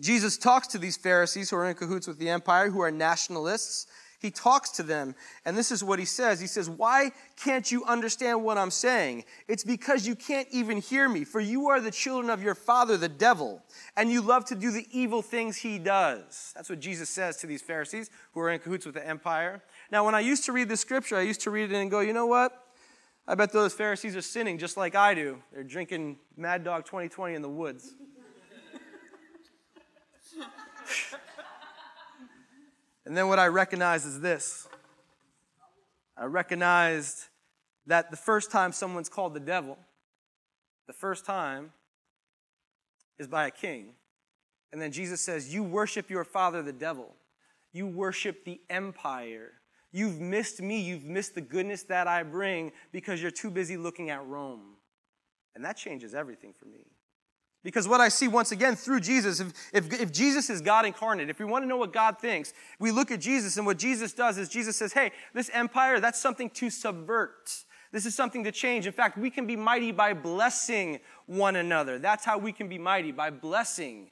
Jesus 0.03 0.37
talks 0.37 0.67
to 0.69 0.79
these 0.79 0.97
Pharisees 0.97 1.51
who 1.51 1.57
are 1.57 1.69
in 1.69 1.77
cahoots 1.77 2.09
with 2.09 2.19
the 2.19 2.29
empire, 2.29 2.71
who 2.71 2.81
are 2.81 2.91
nationalists, 2.91 3.87
he 4.19 4.31
talks 4.31 4.71
to 4.71 4.85
them, 4.85 5.15
and 5.45 5.57
this 5.57 5.73
is 5.73 5.83
what 5.83 5.99
he 5.99 6.05
says. 6.05 6.41
He 6.41 6.47
says, 6.47 6.71
Why 6.71 7.11
can't 7.37 7.71
you 7.71 7.85
understand 7.85 8.45
what 8.45 8.57
I'm 8.57 8.71
saying? 8.71 9.25
It's 9.49 9.65
because 9.65 10.07
you 10.07 10.15
can't 10.15 10.47
even 10.53 10.81
hear 10.81 11.09
me, 11.09 11.25
for 11.25 11.41
you 11.41 11.69
are 11.69 11.81
the 11.81 11.91
children 11.91 12.31
of 12.31 12.41
your 12.41 12.55
father, 12.55 12.97
the 12.97 13.09
devil, 13.09 13.63
and 13.97 14.11
you 14.11 14.23
love 14.23 14.45
to 14.47 14.55
do 14.55 14.71
the 14.71 14.87
evil 14.93 15.23
things 15.23 15.57
he 15.57 15.77
does. 15.79 16.53
That's 16.55 16.71
what 16.71 16.79
Jesus 16.79 17.09
says 17.09 17.37
to 17.39 17.49
these 17.49 17.63
Pharisees 17.63 18.11
who 18.33 18.41
are 18.41 18.51
in 18.51 18.61
cahoots 18.61 18.87
with 18.87 18.95
the 18.95 19.07
empire. 19.07 19.61
Now, 19.91 20.05
when 20.05 20.15
I 20.15 20.21
used 20.21 20.45
to 20.45 20.53
read 20.53 20.69
the 20.69 20.77
scripture, 20.77 21.17
I 21.17 21.23
used 21.23 21.41
to 21.43 21.51
read 21.51 21.73
it 21.73 21.77
and 21.77 21.91
go, 21.91 21.99
You 21.99 22.13
know 22.13 22.27
what? 22.27 22.53
I 23.27 23.35
bet 23.35 23.53
those 23.53 23.73
Pharisees 23.73 24.15
are 24.15 24.23
sinning 24.23 24.59
just 24.59 24.77
like 24.77 24.95
I 24.95 25.15
do. 25.15 25.43
They're 25.53 25.65
drinking 25.65 26.19
Mad 26.37 26.63
Dog 26.63 26.85
2020 26.85 27.35
in 27.35 27.43
the 27.43 27.49
woods. 27.49 27.95
And 33.05 33.17
then 33.17 33.29
what 33.29 33.39
I 33.39 33.49
recognize 33.49 34.05
is 34.05 34.21
this 34.21 34.69
I 36.17 36.25
recognized 36.25 37.29
that 37.87 38.11
the 38.11 38.17
first 38.17 38.51
time 38.51 38.73
someone's 38.73 39.09
called 39.09 39.35
the 39.35 39.41
devil, 39.41 39.77
the 40.87 40.93
first 40.93 41.25
time 41.25 41.73
is 43.19 43.27
by 43.27 43.47
a 43.47 43.51
king. 43.51 43.95
And 44.73 44.81
then 44.81 44.93
Jesus 44.93 45.21
says, 45.21 45.53
You 45.53 45.63
worship 45.63 46.11
your 46.11 46.25
father, 46.25 46.63
the 46.63 46.73
devil. 46.73 47.15
You 47.73 47.87
worship 47.87 48.45
the 48.45 48.61
empire. 48.71 49.53
You've 49.93 50.21
missed 50.21 50.63
me. 50.63 50.81
You've 50.81 51.05
missed 51.05 51.35
the 51.35 51.41
goodness 51.41 51.83
that 51.85 52.07
I 52.07 52.23
bring 52.23 52.73
because 52.93 53.21
you're 53.21 53.31
too 53.31 53.51
busy 53.51 53.77
looking 53.77 54.11
at 54.11 54.27
Rome. 54.27 54.77
And 55.55 55.65
that 55.65 55.77
changes 55.77 56.15
everything 56.15 56.55
for 56.59 56.67
me. 56.67 56.92
Because 57.63 57.87
what 57.87 58.01
I 58.01 58.09
see 58.09 58.27
once 58.27 58.51
again 58.51 58.75
through 58.75 59.01
Jesus, 59.01 59.39
if, 59.39 59.53
if, 59.73 60.01
if, 60.01 60.13
Jesus 60.13 60.51
is 60.51 60.61
God 60.61 60.85
incarnate, 60.85 61.31
if 61.31 61.39
we 61.39 61.45
want 61.45 61.63
to 61.63 61.69
know 61.69 61.77
what 61.77 61.93
God 61.93 62.19
thinks, 62.19 62.53
we 62.81 62.91
look 62.91 63.13
at 63.13 63.21
Jesus, 63.21 63.57
and 63.57 63.65
what 63.65 63.79
Jesus 63.79 64.13
does 64.13 64.37
is 64.37 64.49
Jesus 64.49 64.77
says, 64.77 64.93
hey, 64.93 65.13
this 65.33 65.49
empire, 65.55 66.01
that's 66.01 66.21
something 66.21 66.51
to 66.51 66.71
subvert. 66.71 67.65
This 67.93 68.05
is 68.05 68.17
something 68.17 68.43
to 68.45 68.53
change. 68.53 68.87
In 68.87 68.93
fact, 68.93 69.17
we 69.17 69.31
can 69.31 69.47
be 69.47 69.55
mighty 69.55 69.93
by 69.93 70.13
blessing 70.13 70.99
one 71.27 71.55
another. 71.55 71.99
That's 71.99 72.25
how 72.25 72.37
we 72.39 72.51
can 72.51 72.69
be 72.69 72.79
mighty, 72.79 73.13
by 73.13 73.31
blessing. 73.31 74.11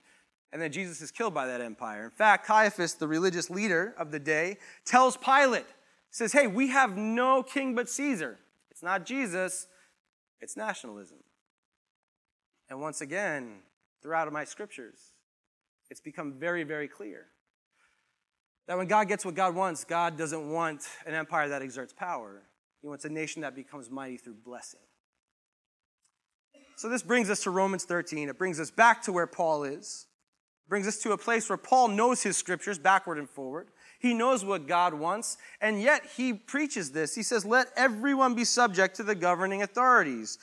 And 0.53 0.63
then 0.63 0.71
Jesus 0.71 1.01
is 1.01 1.11
killed 1.11 1.35
by 1.35 1.47
that 1.47 1.61
empire. 1.61 2.05
In 2.05 2.11
fact, 2.11 2.47
Caiaphas, 2.47 2.95
the 2.95 3.09
religious 3.09 3.51
leader 3.51 3.95
of 3.99 4.13
the 4.13 4.19
day, 4.19 4.59
tells 4.85 5.17
Pilate, 5.17 5.67
says, 6.11 6.33
hey, 6.33 6.47
we 6.47 6.69
have 6.69 6.97
no 6.97 7.43
king 7.43 7.75
but 7.75 7.89
Caesar. 7.89 8.39
It's 8.71 8.83
not 8.83 9.07
Jesus, 9.07 9.67
it's 10.41 10.57
nationalism. 10.57 11.19
And 12.71 12.81
once 12.81 13.01
again, 13.01 13.59
throughout 14.01 14.33
my 14.33 14.45
scriptures, 14.45 14.99
it's 15.91 16.01
become 16.01 16.35
very, 16.35 16.63
very 16.63 16.87
clear 16.89 17.27
that 18.69 18.79
when 18.79 18.87
God 18.87 19.09
gets 19.09 19.25
what 19.25 19.35
God 19.35 19.57
wants, 19.57 19.83
God 19.83 20.17
doesn't 20.17 20.49
want 20.49 20.87
an 21.05 21.13
empire 21.13 21.49
that 21.49 21.61
exerts 21.61 21.93
power. 21.93 22.43
He 22.81 22.87
wants 22.87 23.05
a 23.05 23.09
nation 23.09 23.43
that 23.43 23.57
becomes 23.57 23.91
mighty 23.91 24.17
through 24.17 24.37
blessing. 24.45 24.81
So 26.77 26.89
this 26.89 27.03
brings 27.03 27.29
us 27.29 27.43
to 27.43 27.51
Romans 27.51 27.85
13. 27.85 28.29
It 28.29 28.39
brings 28.39 28.61
us 28.61 28.71
back 28.71 29.03
to 29.03 29.13
where 29.13 29.27
Paul 29.27 29.65
is. 29.65 30.07
It 30.65 30.71
brings 30.71 30.87
us 30.87 30.99
to 30.99 31.13
a 31.13 31.19
place 31.19 31.49
where 31.49 31.59
Paul 31.59 31.89
knows 31.89 32.23
his 32.23 32.37
scriptures 32.37 32.79
backward 32.79 33.19
and 33.19 33.29
forward. 33.29 33.69
He 33.99 34.15
knows 34.15 34.45
what 34.45 34.67
God 34.67 34.95
wants, 34.95 35.37
and 35.61 35.83
yet 35.83 36.07
he 36.17 36.33
preaches 36.33 36.93
this. 36.93 37.15
He 37.15 37.23
says, 37.23 37.45
Let 37.45 37.67
everyone 37.77 38.35
be 38.35 38.45
subject 38.47 38.97
to 38.97 39.03
the 39.03 39.15
governing 39.15 39.63
authorities. 39.63 40.39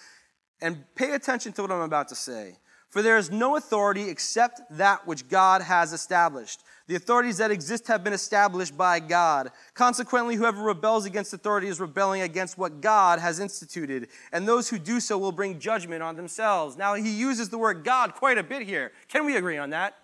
And 0.62 0.84
pay 0.96 1.14
attention 1.14 1.54
to 1.54 1.62
what 1.62 1.72
I'm 1.72 1.82
about 1.82 2.08
to 2.10 2.16
say. 2.16 2.58
For 2.90 3.02
there 3.02 3.18
is 3.18 3.30
no 3.30 3.58
authority 3.58 4.10
except 4.10 4.62
that 4.72 5.06
which 5.06 5.28
God 5.28 5.62
has 5.62 5.92
established. 5.92 6.62
The 6.88 6.96
authorities 6.96 7.38
that 7.38 7.52
exist 7.52 7.88
have 7.88 8.02
been 8.02 8.14
established 8.14 8.78
by 8.78 9.02
God. 9.02 9.52
Consequently, 9.74 10.36
whoever 10.36 10.64
rebels 10.64 11.06
against 11.06 11.34
authority 11.34 11.68
is 11.68 11.82
rebelling 11.82 12.22
against 12.22 12.58
what 12.58 12.80
God 12.80 13.20
has 13.20 13.42
instituted. 13.42 14.08
And 14.32 14.48
those 14.48 14.70
who 14.70 14.80
do 14.80 15.02
so 15.02 15.18
will 15.18 15.34
bring 15.34 15.60
judgment 15.60 16.02
on 16.02 16.16
themselves. 16.16 16.78
Now, 16.78 16.94
he 16.94 17.12
uses 17.12 17.50
the 17.50 17.58
word 17.58 17.84
God 17.84 18.16
quite 18.16 18.38
a 18.38 18.44
bit 18.44 18.62
here. 18.62 18.94
Can 19.10 19.26
we 19.26 19.36
agree 19.36 19.58
on 19.58 19.72
that? 19.72 19.98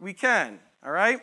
We 0.00 0.14
can, 0.14 0.58
all 0.82 0.92
right? 0.92 1.20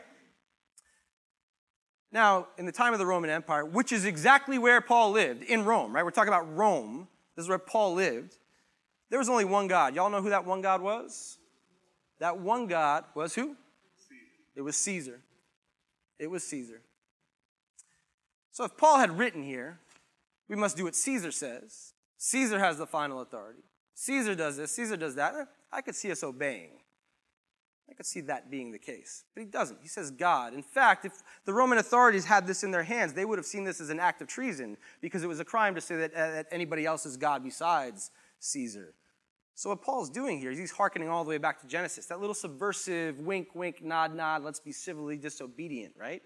Now, 2.12 2.48
in 2.60 2.68
the 2.68 2.72
time 2.72 2.94
of 2.94 3.00
the 3.00 3.06
Roman 3.06 3.32
Empire, 3.32 3.66
which 3.66 3.92
is 3.92 4.06
exactly 4.06 4.60
where 4.60 4.80
Paul 4.80 5.12
lived, 5.12 5.42
in 5.42 5.66
Rome, 5.66 5.94
right? 5.94 6.06
We're 6.06 6.12
talking 6.12 6.32
about 6.32 6.56
Rome. 6.56 7.08
This 7.38 7.44
is 7.44 7.50
where 7.50 7.60
Paul 7.60 7.94
lived. 7.94 8.36
There 9.10 9.20
was 9.20 9.30
only 9.30 9.46
one 9.46 9.68
God. 9.68 9.96
Y'all 9.96 10.10
know 10.10 10.22
who 10.22 10.32
that 10.32 10.44
one 10.44 10.62
God 10.62 10.82
was? 10.82 11.38
That 12.20 12.40
one 12.40 12.68
God 12.68 13.06
was 13.16 13.36
who? 13.36 13.56
It 14.56 14.62
was 14.62 14.76
Caesar. 14.78 15.22
It 16.20 16.28
was 16.28 16.44
Caesar. 16.44 16.82
So 18.52 18.66
if 18.66 18.76
Paul 18.76 18.98
had 18.98 19.18
written 19.18 19.44
here, 19.44 19.80
we 20.50 20.56
must 20.56 20.76
do 20.76 20.86
what 20.86 20.96
Caesar 20.96 21.32
says. 21.32 21.94
Caesar 22.18 22.58
has 22.58 22.80
the 22.80 22.88
final 22.88 23.22
authority. 23.22 23.62
Caesar 23.94 24.34
does 24.34 24.58
this, 24.58 24.72
Caesar 24.72 24.98
does 24.98 25.14
that. 25.16 25.36
I 25.72 25.82
could 25.82 25.96
see 25.96 26.12
us 26.12 26.24
obeying. 26.24 26.72
I 27.90 27.94
could 27.94 28.06
see 28.06 28.22
that 28.22 28.52
being 28.52 28.72
the 28.72 28.80
case. 28.80 29.24
But 29.34 29.42
he 29.42 29.46
doesn't. 29.48 29.80
He 29.82 29.88
says 29.88 30.12
God. 30.12 30.54
In 30.54 30.62
fact, 30.62 31.06
if 31.06 31.24
the 31.46 31.54
Roman 31.54 31.78
authorities 31.78 32.26
had 32.26 32.46
this 32.46 32.64
in 32.64 32.72
their 32.72 32.84
hands, 32.84 33.14
they 33.14 33.26
would 33.26 33.40
have 33.40 33.46
seen 33.46 33.64
this 33.64 33.80
as 33.80 33.90
an 33.90 34.00
act 34.00 34.22
of 34.22 34.28
treason 34.28 34.78
because 35.02 35.24
it 35.24 35.28
was 35.28 35.40
a 35.40 35.46
crime 35.46 35.74
to 35.76 35.82
say 35.82 35.96
that, 35.96 36.14
uh, 36.14 36.32
that 36.32 36.48
anybody 36.52 36.86
else 36.86 37.06
is 37.06 37.16
God 37.16 37.44
besides 37.44 38.12
Caesar. 38.40 38.94
So 39.56 39.70
what 39.70 39.82
Paul's 39.82 40.10
doing 40.10 40.40
here 40.40 40.52
is 40.52 40.60
he's 40.60 40.72
hearkening 40.72 41.10
all 41.10 41.24
the 41.24 41.30
way 41.30 41.40
back 41.40 41.60
to 41.62 41.68
Genesis. 41.68 42.06
That 42.08 42.20
little 42.20 42.36
subversive 42.36 43.20
wink, 43.20 43.56
wink, 43.56 43.84
nod, 43.84 44.14
nod, 44.14 44.44
let's 44.44 44.60
be 44.60 44.72
civilly 44.72 45.18
disobedient, 45.18 45.96
right? 45.98 46.22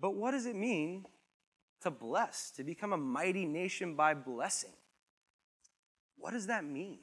But 0.00 0.14
what 0.14 0.30
does 0.30 0.46
it 0.46 0.56
mean 0.56 1.04
to 1.82 1.90
bless, 1.90 2.50
to 2.52 2.64
become 2.64 2.92
a 2.92 2.96
mighty 2.96 3.44
nation 3.44 3.94
by 3.94 4.14
blessing? 4.14 4.72
What 6.16 6.32
does 6.32 6.46
that 6.46 6.64
mean? 6.64 7.00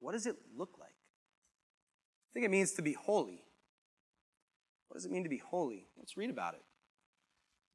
What 0.00 0.12
does 0.12 0.26
it 0.26 0.36
look 0.56 0.70
like? 0.80 0.87
Think 2.38 2.46
it 2.46 2.50
means 2.52 2.70
to 2.74 2.82
be 2.82 2.92
holy. 2.92 3.42
What 4.86 4.94
does 4.94 5.04
it 5.04 5.10
mean 5.10 5.24
to 5.24 5.28
be 5.28 5.38
holy? 5.38 5.88
Let's 5.98 6.16
read 6.16 6.30
about 6.30 6.54
it. 6.54 6.62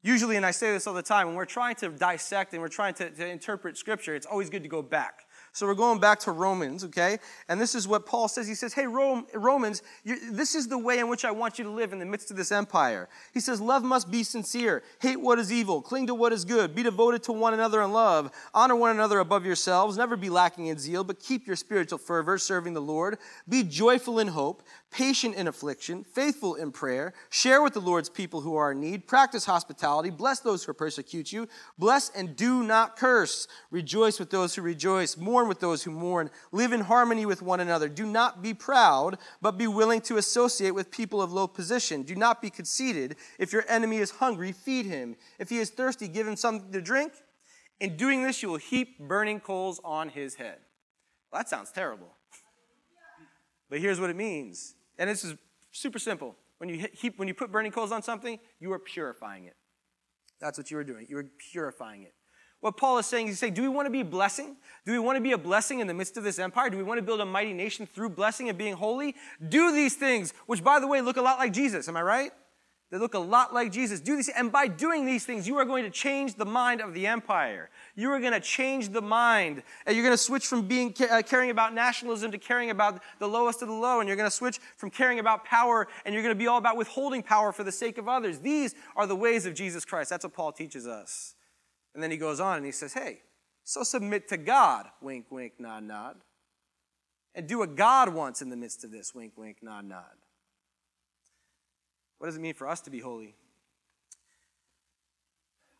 Usually, 0.04 0.38
and 0.38 0.46
I 0.46 0.52
say 0.52 0.72
this 0.72 0.88
all 0.88 0.94
the 0.94 1.04
time, 1.04 1.28
when 1.28 1.36
we're 1.36 1.44
trying 1.44 1.76
to 1.76 1.90
dissect 1.90 2.54
and 2.54 2.62
we're 2.62 2.70
trying 2.70 2.94
to, 2.94 3.10
to 3.10 3.28
interpret 3.28 3.76
Scripture, 3.76 4.16
it's 4.16 4.26
always 4.26 4.50
good 4.50 4.64
to 4.64 4.70
go 4.70 4.82
back. 4.82 5.26
So 5.54 5.68
we're 5.68 5.76
going 5.76 6.00
back 6.00 6.20
to 6.22 6.32
Romans, 6.32 6.84
okay? 6.86 7.20
And 7.48 7.62
this 7.62 7.76
is 7.76 7.88
what 7.88 8.08
Paul 8.08 8.28
says. 8.28 8.48
He 8.48 8.56
says, 8.56 8.74
Hey, 8.74 8.88
Rome, 8.88 9.28
Romans, 9.36 9.84
this 10.04 10.56
is 10.56 10.68
the 10.68 10.80
way 10.80 10.98
in 10.98 11.08
which 11.08 11.24
I 11.24 11.30
want 11.30 11.60
you 11.60 11.64
to 11.66 11.70
live 11.70 11.94
in 11.94 12.00
the 12.00 12.06
midst 12.06 12.32
of 12.32 12.38
this 12.38 12.52
empire. 12.52 13.08
He 13.36 13.40
says, 13.40 13.62
Love 13.62 13.84
must 13.84 14.10
be 14.10 14.24
sincere. 14.24 14.82
Hate 15.00 15.22
what 15.22 15.38
is 15.38 15.54
evil. 15.54 15.80
Cling 15.80 16.08
to 16.08 16.16
what 16.16 16.34
is 16.34 16.44
good. 16.44 16.74
Be 16.74 16.82
devoted 16.82 17.22
to 17.24 17.34
one 17.34 17.54
another 17.54 17.84
in 17.84 17.92
love. 17.92 18.32
Honor 18.52 18.76
one 18.76 18.96
another 18.96 19.20
above 19.20 19.46
yourselves. 19.46 19.96
Never 19.96 20.18
be 20.18 20.32
lacking 20.32 20.68
in 20.68 20.80
zeal, 20.80 21.04
but 21.04 21.20
keep 21.20 21.46
your 21.46 21.56
spiritual 21.56 22.00
fervor, 22.00 22.40
serving 22.40 22.74
the 22.74 22.82
Lord. 22.82 23.20
Be 23.48 23.62
joyful 23.62 24.18
in 24.18 24.30
hope, 24.30 24.64
patient 24.90 25.36
in 25.36 25.48
affliction, 25.48 26.04
faithful 26.04 26.56
in 26.56 26.72
prayer. 26.72 27.14
Share 27.30 27.62
with 27.62 27.74
the 27.74 27.80
Lord's 27.80 28.10
people 28.10 28.42
who 28.42 28.56
are 28.56 28.72
in 28.72 28.82
need. 28.82 29.08
Practice 29.08 29.46
hospitality. 29.46 30.10
Bless 30.10 30.40
those 30.40 30.64
who 30.64 30.74
persecute 30.74 31.32
you. 31.32 31.48
Bless 31.78 32.10
and 32.10 32.36
do 32.36 32.64
not 32.64 32.96
curse. 32.96 33.48
Rejoice 33.70 34.20
with 34.20 34.32
those 34.32 34.56
who 34.56 34.64
rejoice. 34.64 35.16
Mourn 35.16 35.43
mourn 35.44 35.50
with 35.50 35.60
those 35.60 35.84
who 35.84 35.92
mourn. 35.92 36.30
Live 36.52 36.72
in 36.72 36.82
harmony 36.82 37.26
with 37.26 37.42
one 37.42 37.60
another. 37.60 37.90
Do 37.90 38.06
not 38.06 38.42
be 38.42 38.54
proud, 38.54 39.18
but 39.42 39.58
be 39.58 39.68
willing 39.68 40.02
to 40.02 40.18
associate 40.18 40.74
with 40.74 40.90
people 40.90 41.22
of 41.22 41.34
low 41.34 41.48
position. 41.48 42.04
Do 42.04 42.16
not 42.16 42.42
be 42.42 42.50
conceited. 42.50 43.18
If 43.38 43.52
your 43.52 43.66
enemy 43.68 43.98
is 43.98 44.12
hungry, 44.12 44.54
feed 44.54 44.86
him. 44.86 45.16
If 45.40 45.50
he 45.50 45.60
is 45.60 45.70
thirsty, 45.70 46.08
give 46.08 46.28
him 46.28 46.38
something 46.38 46.72
to 46.72 46.82
drink. 46.82 47.14
In 47.80 47.98
doing 47.98 48.24
this, 48.24 48.42
you 48.42 48.50
will 48.50 48.58
heap 48.58 49.00
burning 49.00 49.42
coals 49.42 49.82
on 49.84 50.10
his 50.10 50.36
head. 50.36 50.60
Well, 51.32 51.40
that 51.40 51.50
sounds 51.50 51.72
terrible. 51.72 52.16
But 53.70 53.80
here's 53.80 54.00
what 54.00 54.10
it 54.10 54.16
means. 54.16 54.76
And 54.98 55.10
this 55.10 55.24
is 55.24 55.36
super 55.72 56.00
simple. 56.00 56.36
When 56.60 56.70
you, 56.70 56.88
heap, 56.94 57.18
when 57.20 57.28
you 57.28 57.34
put 57.34 57.52
burning 57.52 57.72
coals 57.72 57.92
on 57.92 58.02
something, 58.02 58.40
you 58.60 58.72
are 58.72 58.80
purifying 58.80 59.46
it. 59.46 59.56
That's 60.40 60.58
what 60.58 60.72
you 60.72 60.78
are 60.78 60.84
doing. 60.84 61.08
You 61.10 61.18
are 61.18 61.26
purifying 61.52 62.04
it. 62.04 62.14
What 62.64 62.78
Paul 62.78 62.98
is 62.98 63.06
saying, 63.06 63.28
is 63.28 63.32
he's 63.32 63.40
saying, 63.40 63.56
do 63.56 63.62
we 63.62 63.68
want 63.68 63.88
to 63.88 63.90
be 63.90 64.00
a 64.00 64.06
blessing? 64.06 64.56
Do 64.86 64.94
we 64.94 65.00
want 65.00 65.18
to 65.18 65.22
be 65.22 65.34
a 65.34 65.38
blessing 65.38 65.82
in 65.82 65.88
the 65.88 65.94
midst 65.94 66.16
of 66.16 66.24
this 66.24 66.40
empire? 66.40 66.70
Do 66.70 66.78
we 66.78 66.84
want 66.84 66.98
to 66.98 67.02
build 67.02 67.20
a 67.20 67.26
mighty 67.26 67.52
nation 67.52 67.86
through 67.86 68.12
blessing 68.12 68.48
and 68.48 68.58
being 68.58 68.74
holy? 68.74 69.16
Do 69.50 69.74
these 69.74 69.96
things, 69.96 70.34
which 70.46 70.64
by 70.64 70.80
the 70.80 70.88
way 70.88 71.02
look 71.02 71.18
a 71.18 71.22
lot 71.22 71.40
like 71.40 71.52
Jesus, 71.52 71.90
am 71.90 71.98
I 71.98 72.02
right? 72.04 72.32
They 72.90 72.98
look 72.98 73.16
a 73.16 73.20
lot 73.20 73.54
like 73.54 73.74
Jesus. 73.74 74.00
Do 74.00 74.16
these, 74.16 74.30
and 74.30 74.50
by 74.50 74.68
doing 74.68 75.06
these 75.06 75.26
things, 75.26 75.46
you 75.46 75.58
are 75.58 75.66
going 75.66 75.84
to 75.84 75.90
change 75.90 76.36
the 76.36 76.46
mind 76.46 76.80
of 76.80 76.94
the 76.94 77.06
empire. 77.06 77.70
You 77.96 78.10
are 78.12 78.20
going 78.22 78.32
to 78.32 78.40
change 78.40 78.94
the 78.94 79.02
mind, 79.02 79.62
and 79.86 79.94
you're 79.98 80.06
going 80.06 80.14
to 80.14 80.24
switch 80.24 80.48
from 80.48 80.66
being 80.66 80.96
uh, 81.12 81.22
caring 81.26 81.50
about 81.50 81.74
nationalism 81.74 82.32
to 82.32 82.38
caring 82.38 82.70
about 82.70 83.02
the 83.20 83.28
lowest 83.28 83.62
of 83.62 83.68
the 83.68 83.74
low, 83.74 84.00
and 84.00 84.08
you're 84.08 84.16
going 84.16 84.30
to 84.30 84.34
switch 84.34 84.60
from 84.78 84.90
caring 84.90 85.20
about 85.20 85.44
power, 85.44 85.90
and 86.06 86.14
you're 86.14 86.24
going 86.24 86.34
to 86.34 86.40
be 86.40 86.48
all 86.48 86.60
about 86.60 86.78
withholding 86.78 87.24
power 87.24 87.52
for 87.52 87.66
the 87.66 87.74
sake 87.74 87.98
of 87.98 88.08
others. 88.08 88.40
These 88.40 88.74
are 88.96 89.06
the 89.06 89.18
ways 89.18 89.46
of 89.46 89.54
Jesus 89.54 89.84
Christ. 89.84 90.10
That's 90.10 90.24
what 90.24 90.34
Paul 90.34 90.54
teaches 90.54 90.88
us. 90.88 91.36
And 91.94 92.02
then 92.02 92.12
he 92.12 92.18
goes 92.18 92.40
on 92.40 92.58
and 92.58 92.66
he 92.66 92.72
says, 92.72 92.94
Hey, 92.94 93.20
so 93.64 93.84
submit 93.84 94.28
to 94.30 94.38
God, 94.38 94.88
wink, 95.02 95.28
wink, 95.30 95.54
nod, 95.60 95.84
nod. 95.84 96.18
And 97.36 97.48
do 97.48 97.60
what 97.60 97.76
God 97.76 98.10
wants 98.10 98.42
in 98.42 98.50
the 98.50 98.56
midst 98.56 98.84
of 98.84 98.92
this, 98.92 99.16
wink, 99.16 99.34
wink, 99.38 99.58
nod, 99.62 99.86
nod. 99.86 100.04
What 102.18 102.28
does 102.28 102.38
it 102.38 102.42
mean 102.42 102.54
for 102.54 102.68
us 102.68 102.82
to 102.82 102.90
be 102.90 103.00
holy? 103.00 103.36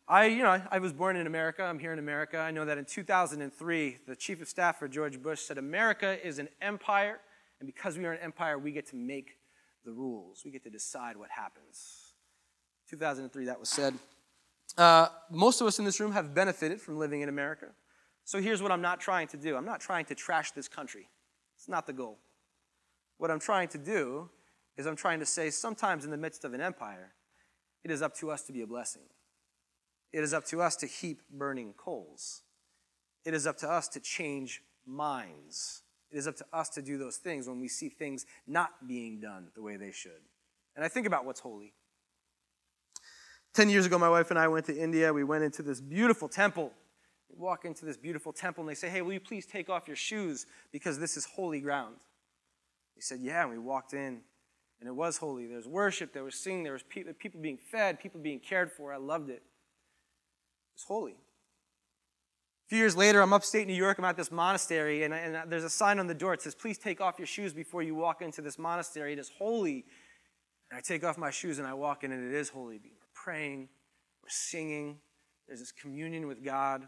I, 0.06 0.26
you 0.26 0.42
know, 0.42 0.60
I 0.70 0.78
was 0.78 0.92
born 0.92 1.16
in 1.16 1.26
America. 1.26 1.62
I'm 1.62 1.78
here 1.78 1.92
in 1.92 1.98
America. 1.98 2.38
I 2.38 2.50
know 2.50 2.66
that 2.66 2.76
in 2.76 2.84
2003, 2.84 3.98
the 4.06 4.16
chief 4.16 4.42
of 4.42 4.48
staff 4.48 4.78
for 4.78 4.86
George 4.86 5.22
Bush 5.22 5.40
said, 5.40 5.56
America 5.56 6.18
is 6.26 6.38
an 6.38 6.48
empire, 6.60 7.20
and 7.60 7.66
because 7.66 7.96
we 7.96 8.04
are 8.04 8.12
an 8.12 8.20
empire, 8.20 8.58
we 8.58 8.72
get 8.72 8.86
to 8.88 8.96
make 8.96 9.38
the 9.84 9.92
rules. 9.92 10.42
We 10.44 10.50
get 10.50 10.62
to 10.64 10.70
decide 10.70 11.16
what 11.16 11.30
happens. 11.30 12.12
2003, 12.90 13.46
that 13.46 13.58
was 13.58 13.70
said. 13.70 13.94
Uh, 14.76 15.08
most 15.30 15.60
of 15.60 15.66
us 15.66 15.78
in 15.78 15.84
this 15.84 16.00
room 16.00 16.12
have 16.12 16.34
benefited 16.34 16.80
from 16.80 16.98
living 16.98 17.20
in 17.20 17.28
America. 17.28 17.66
So 18.24 18.40
here's 18.40 18.62
what 18.62 18.72
I'm 18.72 18.82
not 18.82 19.00
trying 19.00 19.28
to 19.28 19.36
do 19.36 19.56
I'm 19.56 19.64
not 19.64 19.80
trying 19.80 20.06
to 20.06 20.14
trash 20.14 20.52
this 20.52 20.68
country, 20.68 21.08
it's 21.56 21.68
not 21.68 21.86
the 21.86 21.92
goal. 21.92 22.18
What 23.18 23.30
I'm 23.30 23.40
trying 23.40 23.68
to 23.68 23.78
do 23.78 24.28
is 24.76 24.86
I'm 24.86 24.96
trying 24.96 25.20
to 25.20 25.26
say 25.26 25.50
sometimes 25.50 26.04
in 26.04 26.10
the 26.10 26.16
midst 26.16 26.44
of 26.44 26.52
an 26.52 26.60
empire, 26.60 27.12
it 27.84 27.90
is 27.90 28.02
up 28.02 28.14
to 28.16 28.30
us 28.30 28.42
to 28.42 28.52
be 28.52 28.62
a 28.62 28.66
blessing. 28.66 29.02
It 30.12 30.22
is 30.22 30.34
up 30.34 30.44
to 30.46 30.60
us 30.60 30.76
to 30.76 30.86
heap 30.86 31.22
burning 31.30 31.74
coals. 31.76 32.42
It 33.24 33.34
is 33.34 33.46
up 33.46 33.56
to 33.58 33.70
us 33.70 33.88
to 33.88 34.00
change 34.00 34.62
minds. 34.86 35.82
It 36.10 36.18
is 36.18 36.26
up 36.26 36.36
to 36.36 36.46
us 36.52 36.68
to 36.70 36.82
do 36.82 36.98
those 36.98 37.16
things 37.16 37.48
when 37.48 37.60
we 37.60 37.68
see 37.68 37.88
things 37.88 38.26
not 38.46 38.86
being 38.86 39.20
done 39.20 39.48
the 39.54 39.62
way 39.62 39.76
they 39.76 39.92
should. 39.92 40.22
And 40.76 40.84
I 40.84 40.88
think 40.88 41.06
about 41.06 41.24
what's 41.24 41.40
holy. 41.40 41.72
Ten 43.54 43.70
years 43.70 43.86
ago, 43.86 43.98
my 43.98 44.08
wife 44.08 44.30
and 44.30 44.38
I 44.38 44.48
went 44.48 44.66
to 44.66 44.76
India. 44.76 45.12
We 45.12 45.22
went 45.22 45.44
into 45.44 45.62
this 45.62 45.80
beautiful 45.80 46.28
temple. 46.28 46.72
We 47.30 47.38
walk 47.38 47.64
into 47.64 47.84
this 47.84 47.96
beautiful 47.96 48.32
temple, 48.32 48.62
and 48.62 48.68
they 48.68 48.74
say, 48.74 48.88
Hey, 48.88 49.00
will 49.00 49.12
you 49.12 49.20
please 49.20 49.46
take 49.46 49.70
off 49.70 49.86
your 49.86 49.96
shoes 49.96 50.46
because 50.72 50.98
this 50.98 51.16
is 51.16 51.24
holy 51.24 51.60
ground? 51.60 51.96
We 52.96 53.02
said, 53.02 53.20
Yeah, 53.20 53.42
and 53.42 53.50
we 53.52 53.58
walked 53.58 53.94
in, 53.94 54.22
and 54.80 54.88
it 54.88 54.94
was 54.94 55.18
holy. 55.18 55.46
There 55.46 55.56
was 55.56 55.68
worship, 55.68 56.12
there 56.12 56.24
was 56.24 56.34
singing, 56.34 56.64
there 56.64 56.72
was 56.72 56.82
people 56.82 57.40
being 57.40 57.58
fed, 57.70 58.00
people 58.00 58.20
being 58.20 58.40
cared 58.40 58.72
for. 58.72 58.92
I 58.92 58.96
loved 58.96 59.30
it. 59.30 59.34
It 59.34 60.74
was 60.74 60.84
holy. 60.88 61.12
A 61.12 62.68
few 62.68 62.78
years 62.78 62.96
later, 62.96 63.20
I'm 63.20 63.32
upstate 63.32 63.68
New 63.68 63.74
York. 63.74 63.98
I'm 63.98 64.04
at 64.04 64.16
this 64.16 64.32
monastery, 64.32 65.04
and, 65.04 65.14
and 65.14 65.48
there's 65.48 65.64
a 65.64 65.70
sign 65.70 66.00
on 66.00 66.08
the 66.08 66.14
door. 66.14 66.34
It 66.34 66.42
says, 66.42 66.56
Please 66.56 66.76
take 66.76 67.00
off 67.00 67.20
your 67.20 67.26
shoes 67.26 67.52
before 67.52 67.84
you 67.84 67.94
walk 67.94 68.20
into 68.20 68.42
this 68.42 68.58
monastery. 68.58 69.12
It 69.12 69.20
is 69.20 69.30
holy. 69.38 69.84
And 70.72 70.78
I 70.78 70.80
take 70.80 71.04
off 71.04 71.16
my 71.16 71.30
shoes 71.30 71.60
and 71.60 71.68
I 71.68 71.74
walk 71.74 72.02
in, 72.02 72.10
and 72.10 72.34
it 72.34 72.36
is 72.36 72.48
holy 72.48 72.80
praying, 73.24 73.68
we're 74.22 74.28
singing, 74.28 74.98
there's 75.46 75.60
this 75.60 75.72
communion 75.72 76.26
with 76.26 76.44
God. 76.44 76.86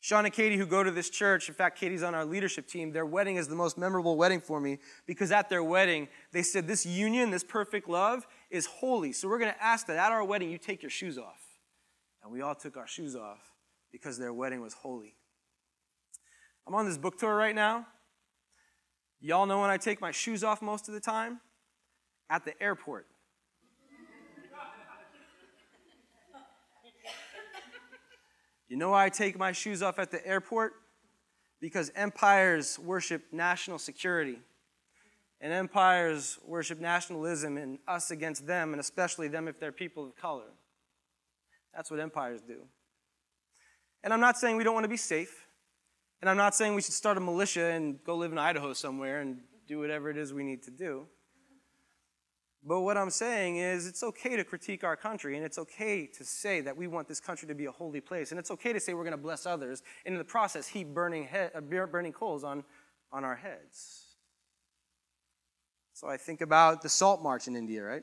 Sean 0.00 0.26
and 0.26 0.34
Katie, 0.34 0.58
who 0.58 0.66
go 0.66 0.84
to 0.84 0.90
this 0.90 1.08
church, 1.08 1.48
in 1.48 1.54
fact, 1.54 1.78
Katie's 1.80 2.02
on 2.02 2.14
our 2.14 2.26
leadership 2.26 2.68
team, 2.68 2.92
their 2.92 3.06
wedding 3.06 3.36
is 3.36 3.48
the 3.48 3.54
most 3.54 3.78
memorable 3.78 4.16
wedding 4.16 4.38
for 4.38 4.60
me 4.60 4.78
because 5.06 5.32
at 5.32 5.48
their 5.48 5.64
wedding, 5.64 6.08
they 6.32 6.42
said, 6.42 6.68
This 6.68 6.84
union, 6.84 7.30
this 7.30 7.42
perfect 7.42 7.88
love 7.88 8.26
is 8.50 8.66
holy. 8.66 9.12
So 9.12 9.28
we're 9.28 9.38
going 9.38 9.52
to 9.52 9.64
ask 9.64 9.86
that 9.86 9.96
at 9.96 10.12
our 10.12 10.22
wedding, 10.22 10.50
you 10.50 10.58
take 10.58 10.82
your 10.82 10.90
shoes 10.90 11.16
off. 11.16 11.42
And 12.22 12.30
we 12.30 12.42
all 12.42 12.54
took 12.54 12.76
our 12.76 12.86
shoes 12.86 13.16
off 13.16 13.40
because 13.90 14.18
their 14.18 14.34
wedding 14.34 14.60
was 14.60 14.74
holy. 14.74 15.16
I'm 16.66 16.74
on 16.74 16.84
this 16.84 16.98
book 16.98 17.18
tour 17.18 17.34
right 17.34 17.54
now. 17.54 17.86
Y'all 19.20 19.46
know 19.46 19.60
when 19.62 19.70
I 19.70 19.78
take 19.78 20.02
my 20.02 20.10
shoes 20.10 20.44
off 20.44 20.60
most 20.60 20.86
of 20.86 20.94
the 20.94 21.00
time? 21.00 21.40
At 22.28 22.44
the 22.44 22.60
airport. 22.62 23.06
You 28.68 28.76
know 28.76 28.90
why 28.90 29.04
I 29.04 29.08
take 29.08 29.38
my 29.38 29.52
shoes 29.52 29.82
off 29.82 29.98
at 29.98 30.10
the 30.10 30.26
airport? 30.26 30.72
Because 31.60 31.90
empires 31.94 32.78
worship 32.78 33.22
national 33.32 33.78
security. 33.78 34.38
And 35.40 35.52
empires 35.52 36.38
worship 36.44 36.80
nationalism 36.80 37.56
and 37.58 37.78
us 37.86 38.10
against 38.10 38.46
them, 38.46 38.72
and 38.72 38.80
especially 38.80 39.28
them 39.28 39.48
if 39.48 39.60
they're 39.60 39.72
people 39.72 40.04
of 40.04 40.16
color. 40.16 40.50
That's 41.74 41.90
what 41.90 42.00
empires 42.00 42.40
do. 42.40 42.62
And 44.02 44.12
I'm 44.12 44.20
not 44.20 44.38
saying 44.38 44.56
we 44.56 44.64
don't 44.64 44.74
want 44.74 44.84
to 44.84 44.88
be 44.88 44.96
safe. 44.96 45.46
And 46.20 46.30
I'm 46.30 46.36
not 46.36 46.54
saying 46.54 46.74
we 46.74 46.82
should 46.82 46.94
start 46.94 47.18
a 47.18 47.20
militia 47.20 47.66
and 47.66 48.02
go 48.02 48.16
live 48.16 48.32
in 48.32 48.38
Idaho 48.38 48.72
somewhere 48.72 49.20
and 49.20 49.40
do 49.68 49.78
whatever 49.78 50.08
it 50.08 50.16
is 50.16 50.32
we 50.32 50.44
need 50.44 50.62
to 50.62 50.70
do. 50.70 51.06
But 52.66 52.80
what 52.80 52.96
I'm 52.96 53.10
saying 53.10 53.58
is, 53.58 53.86
it's 53.86 54.02
okay 54.02 54.34
to 54.34 54.42
critique 54.42 54.82
our 54.82 54.96
country, 54.96 55.36
and 55.36 55.46
it's 55.46 55.56
okay 55.56 56.04
to 56.08 56.24
say 56.24 56.60
that 56.62 56.76
we 56.76 56.88
want 56.88 57.06
this 57.06 57.20
country 57.20 57.46
to 57.46 57.54
be 57.54 57.66
a 57.66 57.70
holy 57.70 58.00
place, 58.00 58.32
and 58.32 58.40
it's 58.40 58.50
okay 58.50 58.72
to 58.72 58.80
say 58.80 58.92
we're 58.92 59.04
going 59.04 59.12
to 59.12 59.16
bless 59.16 59.46
others, 59.46 59.84
and 60.04 60.14
in 60.14 60.18
the 60.18 60.24
process, 60.24 60.66
heap 60.66 60.88
burning, 60.88 61.28
he- 61.28 61.38
uh, 61.78 61.86
burning 61.86 62.12
coals 62.12 62.42
on, 62.42 62.64
on 63.12 63.22
our 63.22 63.36
heads. 63.36 64.06
So 65.92 66.08
I 66.08 66.16
think 66.16 66.40
about 66.40 66.82
the 66.82 66.88
Salt 66.88 67.22
March 67.22 67.46
in 67.46 67.54
India, 67.54 67.84
right? 67.84 68.02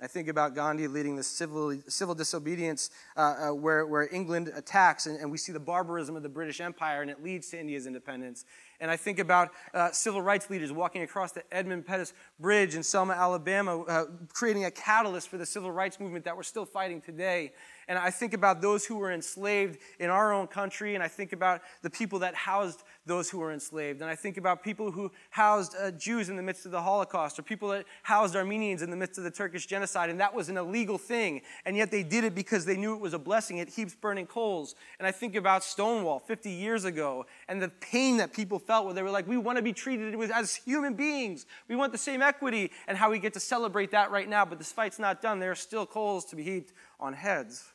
I 0.00 0.08
think 0.08 0.26
about 0.26 0.56
Gandhi 0.56 0.88
leading 0.88 1.14
the 1.14 1.22
civil, 1.22 1.78
civil 1.86 2.16
disobedience 2.16 2.90
uh, 3.16 3.20
uh, 3.20 3.54
where, 3.54 3.86
where 3.86 4.08
England 4.12 4.50
attacks, 4.54 5.06
and, 5.06 5.20
and, 5.20 5.30
we 5.30 5.38
see 5.38 5.52
the 5.52 5.60
barbarism 5.60 6.16
of 6.16 6.24
the 6.24 6.28
British 6.28 6.60
Empire, 6.60 7.00
and 7.00 7.10
it 7.10 7.22
leads 7.22 7.50
to 7.50 7.60
India's 7.60 7.86
independence. 7.86 8.44
And 8.80 8.90
I 8.90 8.96
think 8.96 9.20
about 9.20 9.52
uh, 9.72 9.92
civil 9.92 10.20
rights 10.20 10.50
leaders 10.50 10.72
walking 10.72 11.02
across 11.02 11.30
the 11.30 11.44
Edmund 11.54 11.86
Pettus 11.86 12.12
Bridge 12.40 12.74
in 12.74 12.82
Selma, 12.82 13.14
Alabama, 13.14 13.82
uh, 13.82 14.04
creating 14.32 14.64
a 14.64 14.70
catalyst 14.70 15.28
for 15.28 15.38
the 15.38 15.46
civil 15.46 15.70
rights 15.70 16.00
movement 16.00 16.24
that 16.24 16.36
we're 16.36 16.42
still 16.42 16.66
fighting 16.66 17.00
today. 17.00 17.52
And 17.86 17.96
I 17.96 18.10
think 18.10 18.34
about 18.34 18.60
those 18.60 18.84
who 18.84 18.96
were 18.96 19.12
enslaved 19.12 19.78
in 20.00 20.10
our 20.10 20.32
own 20.32 20.48
country, 20.48 20.96
and 20.96 21.04
I 21.04 21.08
think 21.08 21.32
about 21.32 21.60
the 21.82 21.90
people 21.90 22.18
that 22.18 22.34
housed 22.34 22.82
those 23.06 23.28
who 23.28 23.38
were 23.38 23.52
enslaved. 23.52 24.00
And 24.00 24.10
I 24.10 24.14
think 24.14 24.36
about 24.36 24.62
people 24.62 24.90
who 24.90 25.10
housed 25.30 25.74
uh, 25.78 25.90
Jews 25.90 26.28
in 26.28 26.36
the 26.36 26.42
midst 26.42 26.64
of 26.64 26.72
the 26.72 26.80
Holocaust, 26.80 27.38
or 27.38 27.42
people 27.42 27.68
that 27.70 27.84
housed 28.02 28.34
Armenians 28.34 28.82
in 28.82 28.90
the 28.90 28.96
midst 28.96 29.18
of 29.18 29.24
the 29.24 29.30
Turkish 29.30 29.66
genocide, 29.66 30.10
and 30.10 30.20
that 30.20 30.34
was 30.34 30.48
an 30.48 30.56
illegal 30.56 30.96
thing. 30.96 31.42
And 31.64 31.76
yet 31.76 31.90
they 31.90 32.02
did 32.02 32.24
it 32.24 32.34
because 32.34 32.64
they 32.64 32.76
knew 32.76 32.94
it 32.94 33.00
was 33.00 33.14
a 33.14 33.18
blessing. 33.18 33.58
It 33.58 33.68
heaps 33.68 33.94
burning 33.94 34.26
coals. 34.26 34.74
And 34.98 35.06
I 35.06 35.12
think 35.12 35.36
about 35.36 35.62
Stonewall 35.62 36.18
50 36.18 36.50
years 36.50 36.84
ago, 36.84 37.26
and 37.48 37.60
the 37.60 37.68
pain 37.68 38.16
that 38.16 38.32
people 38.32 38.58
felt 38.58 38.86
where 38.86 38.94
they 38.94 39.02
were 39.02 39.10
like, 39.10 39.28
we 39.28 39.36
want 39.36 39.56
to 39.56 39.62
be 39.62 39.72
treated 39.72 40.14
as 40.32 40.54
human 40.54 40.94
beings. 40.94 41.46
We 41.68 41.76
want 41.76 41.92
the 41.92 41.98
same 41.98 42.22
equity, 42.22 42.70
and 42.88 42.96
how 42.96 43.10
we 43.10 43.18
get 43.18 43.34
to 43.34 43.40
celebrate 43.40 43.90
that 43.90 44.10
right 44.10 44.28
now. 44.28 44.44
But 44.44 44.58
this 44.58 44.72
fight's 44.72 44.98
not 44.98 45.20
done. 45.20 45.40
There 45.40 45.50
are 45.50 45.56
still 45.56 45.84
coals 45.84 46.24
to 46.26 46.36
be 46.36 46.42
heaped 46.42 46.72
on 46.98 47.12
heads 47.12 47.73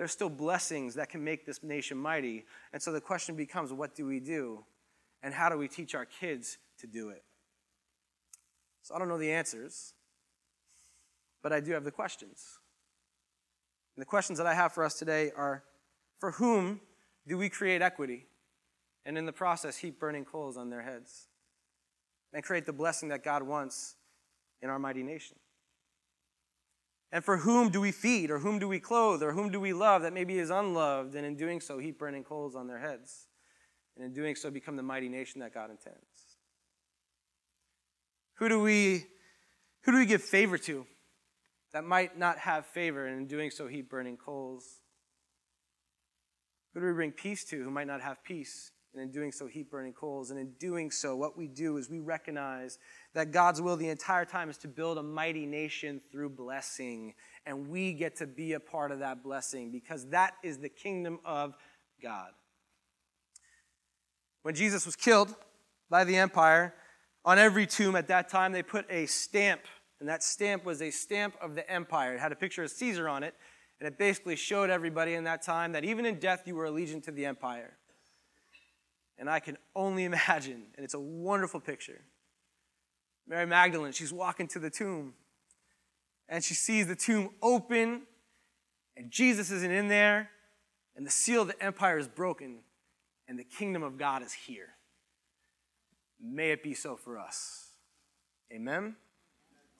there 0.00 0.06
are 0.06 0.08
still 0.08 0.30
blessings 0.30 0.94
that 0.94 1.10
can 1.10 1.22
make 1.22 1.44
this 1.44 1.62
nation 1.62 1.98
mighty. 1.98 2.46
And 2.72 2.80
so 2.80 2.90
the 2.90 3.02
question 3.02 3.36
becomes 3.36 3.70
what 3.70 3.94
do 3.94 4.06
we 4.06 4.18
do? 4.18 4.64
And 5.22 5.34
how 5.34 5.50
do 5.50 5.58
we 5.58 5.68
teach 5.68 5.94
our 5.94 6.06
kids 6.06 6.56
to 6.78 6.86
do 6.86 7.10
it? 7.10 7.22
So 8.80 8.94
I 8.94 8.98
don't 8.98 9.08
know 9.08 9.18
the 9.18 9.30
answers, 9.30 9.92
but 11.42 11.52
I 11.52 11.60
do 11.60 11.72
have 11.72 11.84
the 11.84 11.90
questions. 11.90 12.60
And 13.94 14.00
the 14.00 14.06
questions 14.06 14.38
that 14.38 14.46
I 14.46 14.54
have 14.54 14.72
for 14.72 14.84
us 14.84 14.94
today 14.94 15.32
are 15.36 15.64
for 16.18 16.30
whom 16.30 16.80
do 17.28 17.36
we 17.36 17.50
create 17.50 17.82
equity? 17.82 18.24
And 19.04 19.18
in 19.18 19.26
the 19.26 19.34
process, 19.34 19.76
heap 19.76 20.00
burning 20.00 20.24
coals 20.24 20.56
on 20.56 20.70
their 20.70 20.80
heads 20.80 21.26
and 22.32 22.42
create 22.42 22.64
the 22.64 22.72
blessing 22.72 23.10
that 23.10 23.22
God 23.22 23.42
wants 23.42 23.96
in 24.62 24.70
our 24.70 24.78
mighty 24.78 25.02
nation. 25.02 25.36
And 27.12 27.24
for 27.24 27.38
whom 27.38 27.70
do 27.70 27.80
we 27.80 27.90
feed, 27.90 28.30
or 28.30 28.38
whom 28.38 28.58
do 28.58 28.68
we 28.68 28.78
clothe, 28.78 29.22
or 29.22 29.32
whom 29.32 29.50
do 29.50 29.58
we 29.58 29.72
love 29.72 30.02
that 30.02 30.12
maybe 30.12 30.38
is 30.38 30.50
unloved, 30.50 31.14
and 31.14 31.26
in 31.26 31.36
doing 31.36 31.60
so 31.60 31.78
heap 31.78 31.98
burning 31.98 32.22
coals 32.22 32.54
on 32.54 32.68
their 32.68 32.78
heads, 32.78 33.26
and 33.96 34.04
in 34.04 34.12
doing 34.12 34.36
so 34.36 34.50
become 34.50 34.76
the 34.76 34.82
mighty 34.82 35.08
nation 35.08 35.40
that 35.40 35.52
God 35.52 35.70
intends? 35.70 35.98
Who 38.34 38.48
do 38.48 38.60
we, 38.60 39.06
who 39.82 39.92
do 39.92 39.98
we 39.98 40.06
give 40.06 40.22
favor 40.22 40.56
to 40.58 40.86
that 41.72 41.84
might 41.84 42.16
not 42.16 42.38
have 42.38 42.66
favor, 42.66 43.06
and 43.06 43.18
in 43.18 43.26
doing 43.26 43.50
so 43.50 43.66
heap 43.66 43.90
burning 43.90 44.16
coals? 44.16 44.80
Who 46.72 46.80
do 46.80 46.86
we 46.86 46.92
bring 46.92 47.10
peace 47.10 47.44
to 47.46 47.62
who 47.62 47.70
might 47.70 47.88
not 47.88 48.00
have 48.00 48.22
peace, 48.22 48.70
and 48.92 49.02
in 49.02 49.10
doing 49.10 49.32
so 49.32 49.46
heap 49.46 49.70
burning 49.70 49.92
coals? 49.92 50.30
And 50.30 50.38
in 50.38 50.52
doing 50.58 50.90
so, 50.90 51.16
what 51.16 51.36
we 51.36 51.46
do 51.46 51.76
is 51.76 51.88
we 51.88 52.00
recognize 52.00 52.78
that 53.14 53.30
God's 53.30 53.60
will 53.60 53.76
the 53.76 53.88
entire 53.88 54.24
time 54.24 54.50
is 54.50 54.58
to 54.58 54.68
build 54.68 54.98
a 54.98 55.02
mighty 55.02 55.46
nation 55.46 56.00
through 56.10 56.30
blessing. 56.30 57.14
And 57.46 57.68
we 57.68 57.92
get 57.92 58.16
to 58.16 58.26
be 58.26 58.54
a 58.54 58.60
part 58.60 58.92
of 58.92 58.98
that 59.00 59.22
blessing 59.22 59.70
because 59.70 60.08
that 60.10 60.34
is 60.42 60.58
the 60.58 60.68
kingdom 60.68 61.20
of 61.24 61.54
God. 62.02 62.30
When 64.42 64.54
Jesus 64.54 64.86
was 64.86 64.96
killed 64.96 65.34
by 65.90 66.04
the 66.04 66.16
empire, 66.16 66.74
on 67.24 67.38
every 67.38 67.66
tomb 67.66 67.96
at 67.96 68.08
that 68.08 68.28
time 68.28 68.52
they 68.52 68.62
put 68.62 68.86
a 68.90 69.06
stamp, 69.06 69.62
and 70.00 70.08
that 70.08 70.22
stamp 70.22 70.64
was 70.64 70.80
a 70.80 70.90
stamp 70.90 71.34
of 71.40 71.54
the 71.54 71.70
empire. 71.70 72.14
It 72.14 72.20
had 72.20 72.32
a 72.32 72.36
picture 72.36 72.62
of 72.62 72.70
Caesar 72.70 73.08
on 73.08 73.22
it, 73.22 73.34
and 73.78 73.86
it 73.86 73.98
basically 73.98 74.36
showed 74.36 74.70
everybody 74.70 75.14
in 75.14 75.24
that 75.24 75.42
time 75.42 75.72
that 75.72 75.84
even 75.84 76.06
in 76.06 76.18
death 76.18 76.42
you 76.46 76.54
were 76.54 76.64
allegiant 76.64 77.04
to 77.04 77.10
the 77.10 77.26
empire. 77.26 77.76
And 79.20 79.30
I 79.30 79.38
can 79.38 79.56
only 79.76 80.04
imagine, 80.12 80.64
and 80.74 80.84
it's 80.84 80.94
a 80.94 81.00
wonderful 81.00 81.60
picture 81.60 82.00
Mary 83.30 83.46
Magdalene, 83.46 83.92
she's 83.92 84.12
walking 84.12 84.48
to 84.48 84.58
the 84.58 84.70
tomb 84.70 85.14
and 86.28 86.42
she 86.42 86.54
sees 86.54 86.88
the 86.88 86.96
tomb 86.96 87.30
open 87.40 88.02
and 88.96 89.08
Jesus 89.08 89.52
isn't 89.52 89.70
in 89.70 89.86
there 89.86 90.30
and 90.96 91.06
the 91.06 91.10
seal 91.12 91.42
of 91.42 91.48
the 91.48 91.62
empire 91.62 91.96
is 91.96 92.08
broken 92.08 92.58
and 93.28 93.38
the 93.38 93.44
kingdom 93.44 93.84
of 93.84 93.96
God 93.96 94.22
is 94.22 94.32
here. 94.32 94.70
May 96.20 96.50
it 96.50 96.64
be 96.64 96.74
so 96.74 96.96
for 96.96 97.18
us. 97.18 97.68
Amen. 98.52 98.96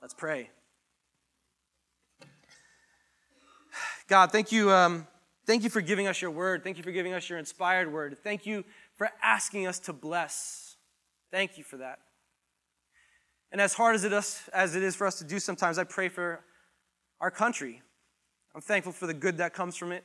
Let's 0.01 0.15
pray. 0.15 0.51
God, 4.07 4.31
thank 4.31 4.53
you. 4.53 4.71
Um, 4.71 5.09
thank 5.45 5.65
you 5.65 5.71
for 5.71 5.81
giving 5.81 6.07
us 6.07 6.23
your 6.23 6.31
word. 6.31 6.63
Thank 6.63 6.77
you 6.77 6.85
for 6.85 6.93
giving 6.93 7.15
us 7.15 7.29
your 7.29 7.41
inspired 7.41 7.93
word. 7.93 8.17
Thank 8.23 8.47
you 8.47 8.65
for 9.01 9.11
asking 9.23 9.67
us 9.67 9.79
to 9.79 9.95
bless. 9.95 10.77
Thank 11.31 11.57
you 11.57 11.65
for 11.65 11.79
that. 11.79 12.01
And 13.51 13.59
as 13.59 13.73
hard 13.73 13.95
as 13.95 14.05
it, 14.05 14.13
is, 14.13 14.43
as 14.53 14.77
it 14.77 14.83
is 14.83 14.95
for 14.95 15.07
us 15.07 15.19
to 15.21 15.25
do 15.25 15.39
sometimes, 15.39 15.79
I 15.79 15.85
pray 15.85 16.11
for 16.11 16.45
our 17.19 17.31
country. 17.31 17.81
I'm 18.55 18.61
thankful 18.61 18.93
for 18.93 19.07
the 19.07 19.15
good 19.15 19.39
that 19.39 19.55
comes 19.55 19.75
from 19.75 19.91
it. 19.91 20.05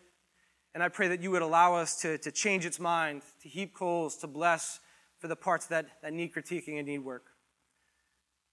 And 0.74 0.82
I 0.82 0.88
pray 0.88 1.10
that 1.10 1.22
you 1.22 1.30
would 1.32 1.42
allow 1.42 1.76
us 1.76 2.00
to, 2.04 2.18
to 2.20 2.32
change 2.32 2.66
its 2.66 2.80
mind, 2.80 3.24
to 3.42 3.50
heap 3.50 3.74
coals, 3.74 4.16
to 4.20 4.28
bless 4.28 4.80
for 5.20 5.28
the 5.28 5.36
parts 5.36 5.66
that, 5.66 5.88
that 6.02 6.14
need 6.14 6.34
critiquing 6.34 6.78
and 6.78 6.88
need 6.88 7.00
work. 7.00 7.26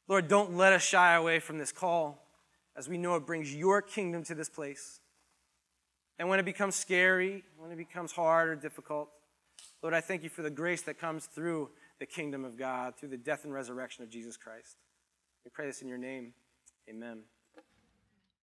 Lord, 0.09 0.27
don't 0.27 0.57
let 0.57 0.73
us 0.73 0.83
shy 0.83 1.15
away 1.15 1.39
from 1.39 1.59
this 1.59 1.71
call 1.71 2.21
as 2.77 2.89
we 2.89 2.99
know 2.99 3.15
it 3.15 3.27
brings 3.27 3.55
your 3.55 3.81
kingdom 3.81 4.25
to 4.25 4.35
this 4.35 4.49
place. 4.49 4.99
And 6.19 6.29
when 6.29 6.41
it 6.41 6.45
becomes 6.45 6.75
scary, 6.75 7.45
when 7.57 7.71
it 7.71 7.79
becomes 7.79 8.11
hard 8.11 8.49
or 8.49 8.57
difficult, 8.57 9.09
Lord, 9.83 9.95
I 9.95 10.01
thank 10.01 10.23
you 10.23 10.29
for 10.29 10.43
the 10.43 10.51
grace 10.51 10.83
that 10.83 10.99
comes 10.99 11.27
through 11.27 11.71
the 11.99 12.07
kingdom 12.07 12.45
of 12.45 12.57
God, 12.57 12.95
through 12.97 13.09
the 13.09 13.17
death 13.17 13.45
and 13.45 13.53
resurrection 13.53 14.05
of 14.05 14.11
Jesus 14.11 14.37
Christ. 14.37 14.77
We 15.45 15.51
pray 15.53 15.67
this 15.67 15.83
in 15.83 15.89
your 15.89 15.99
name. 15.99 16.35
Amen. 16.89 17.23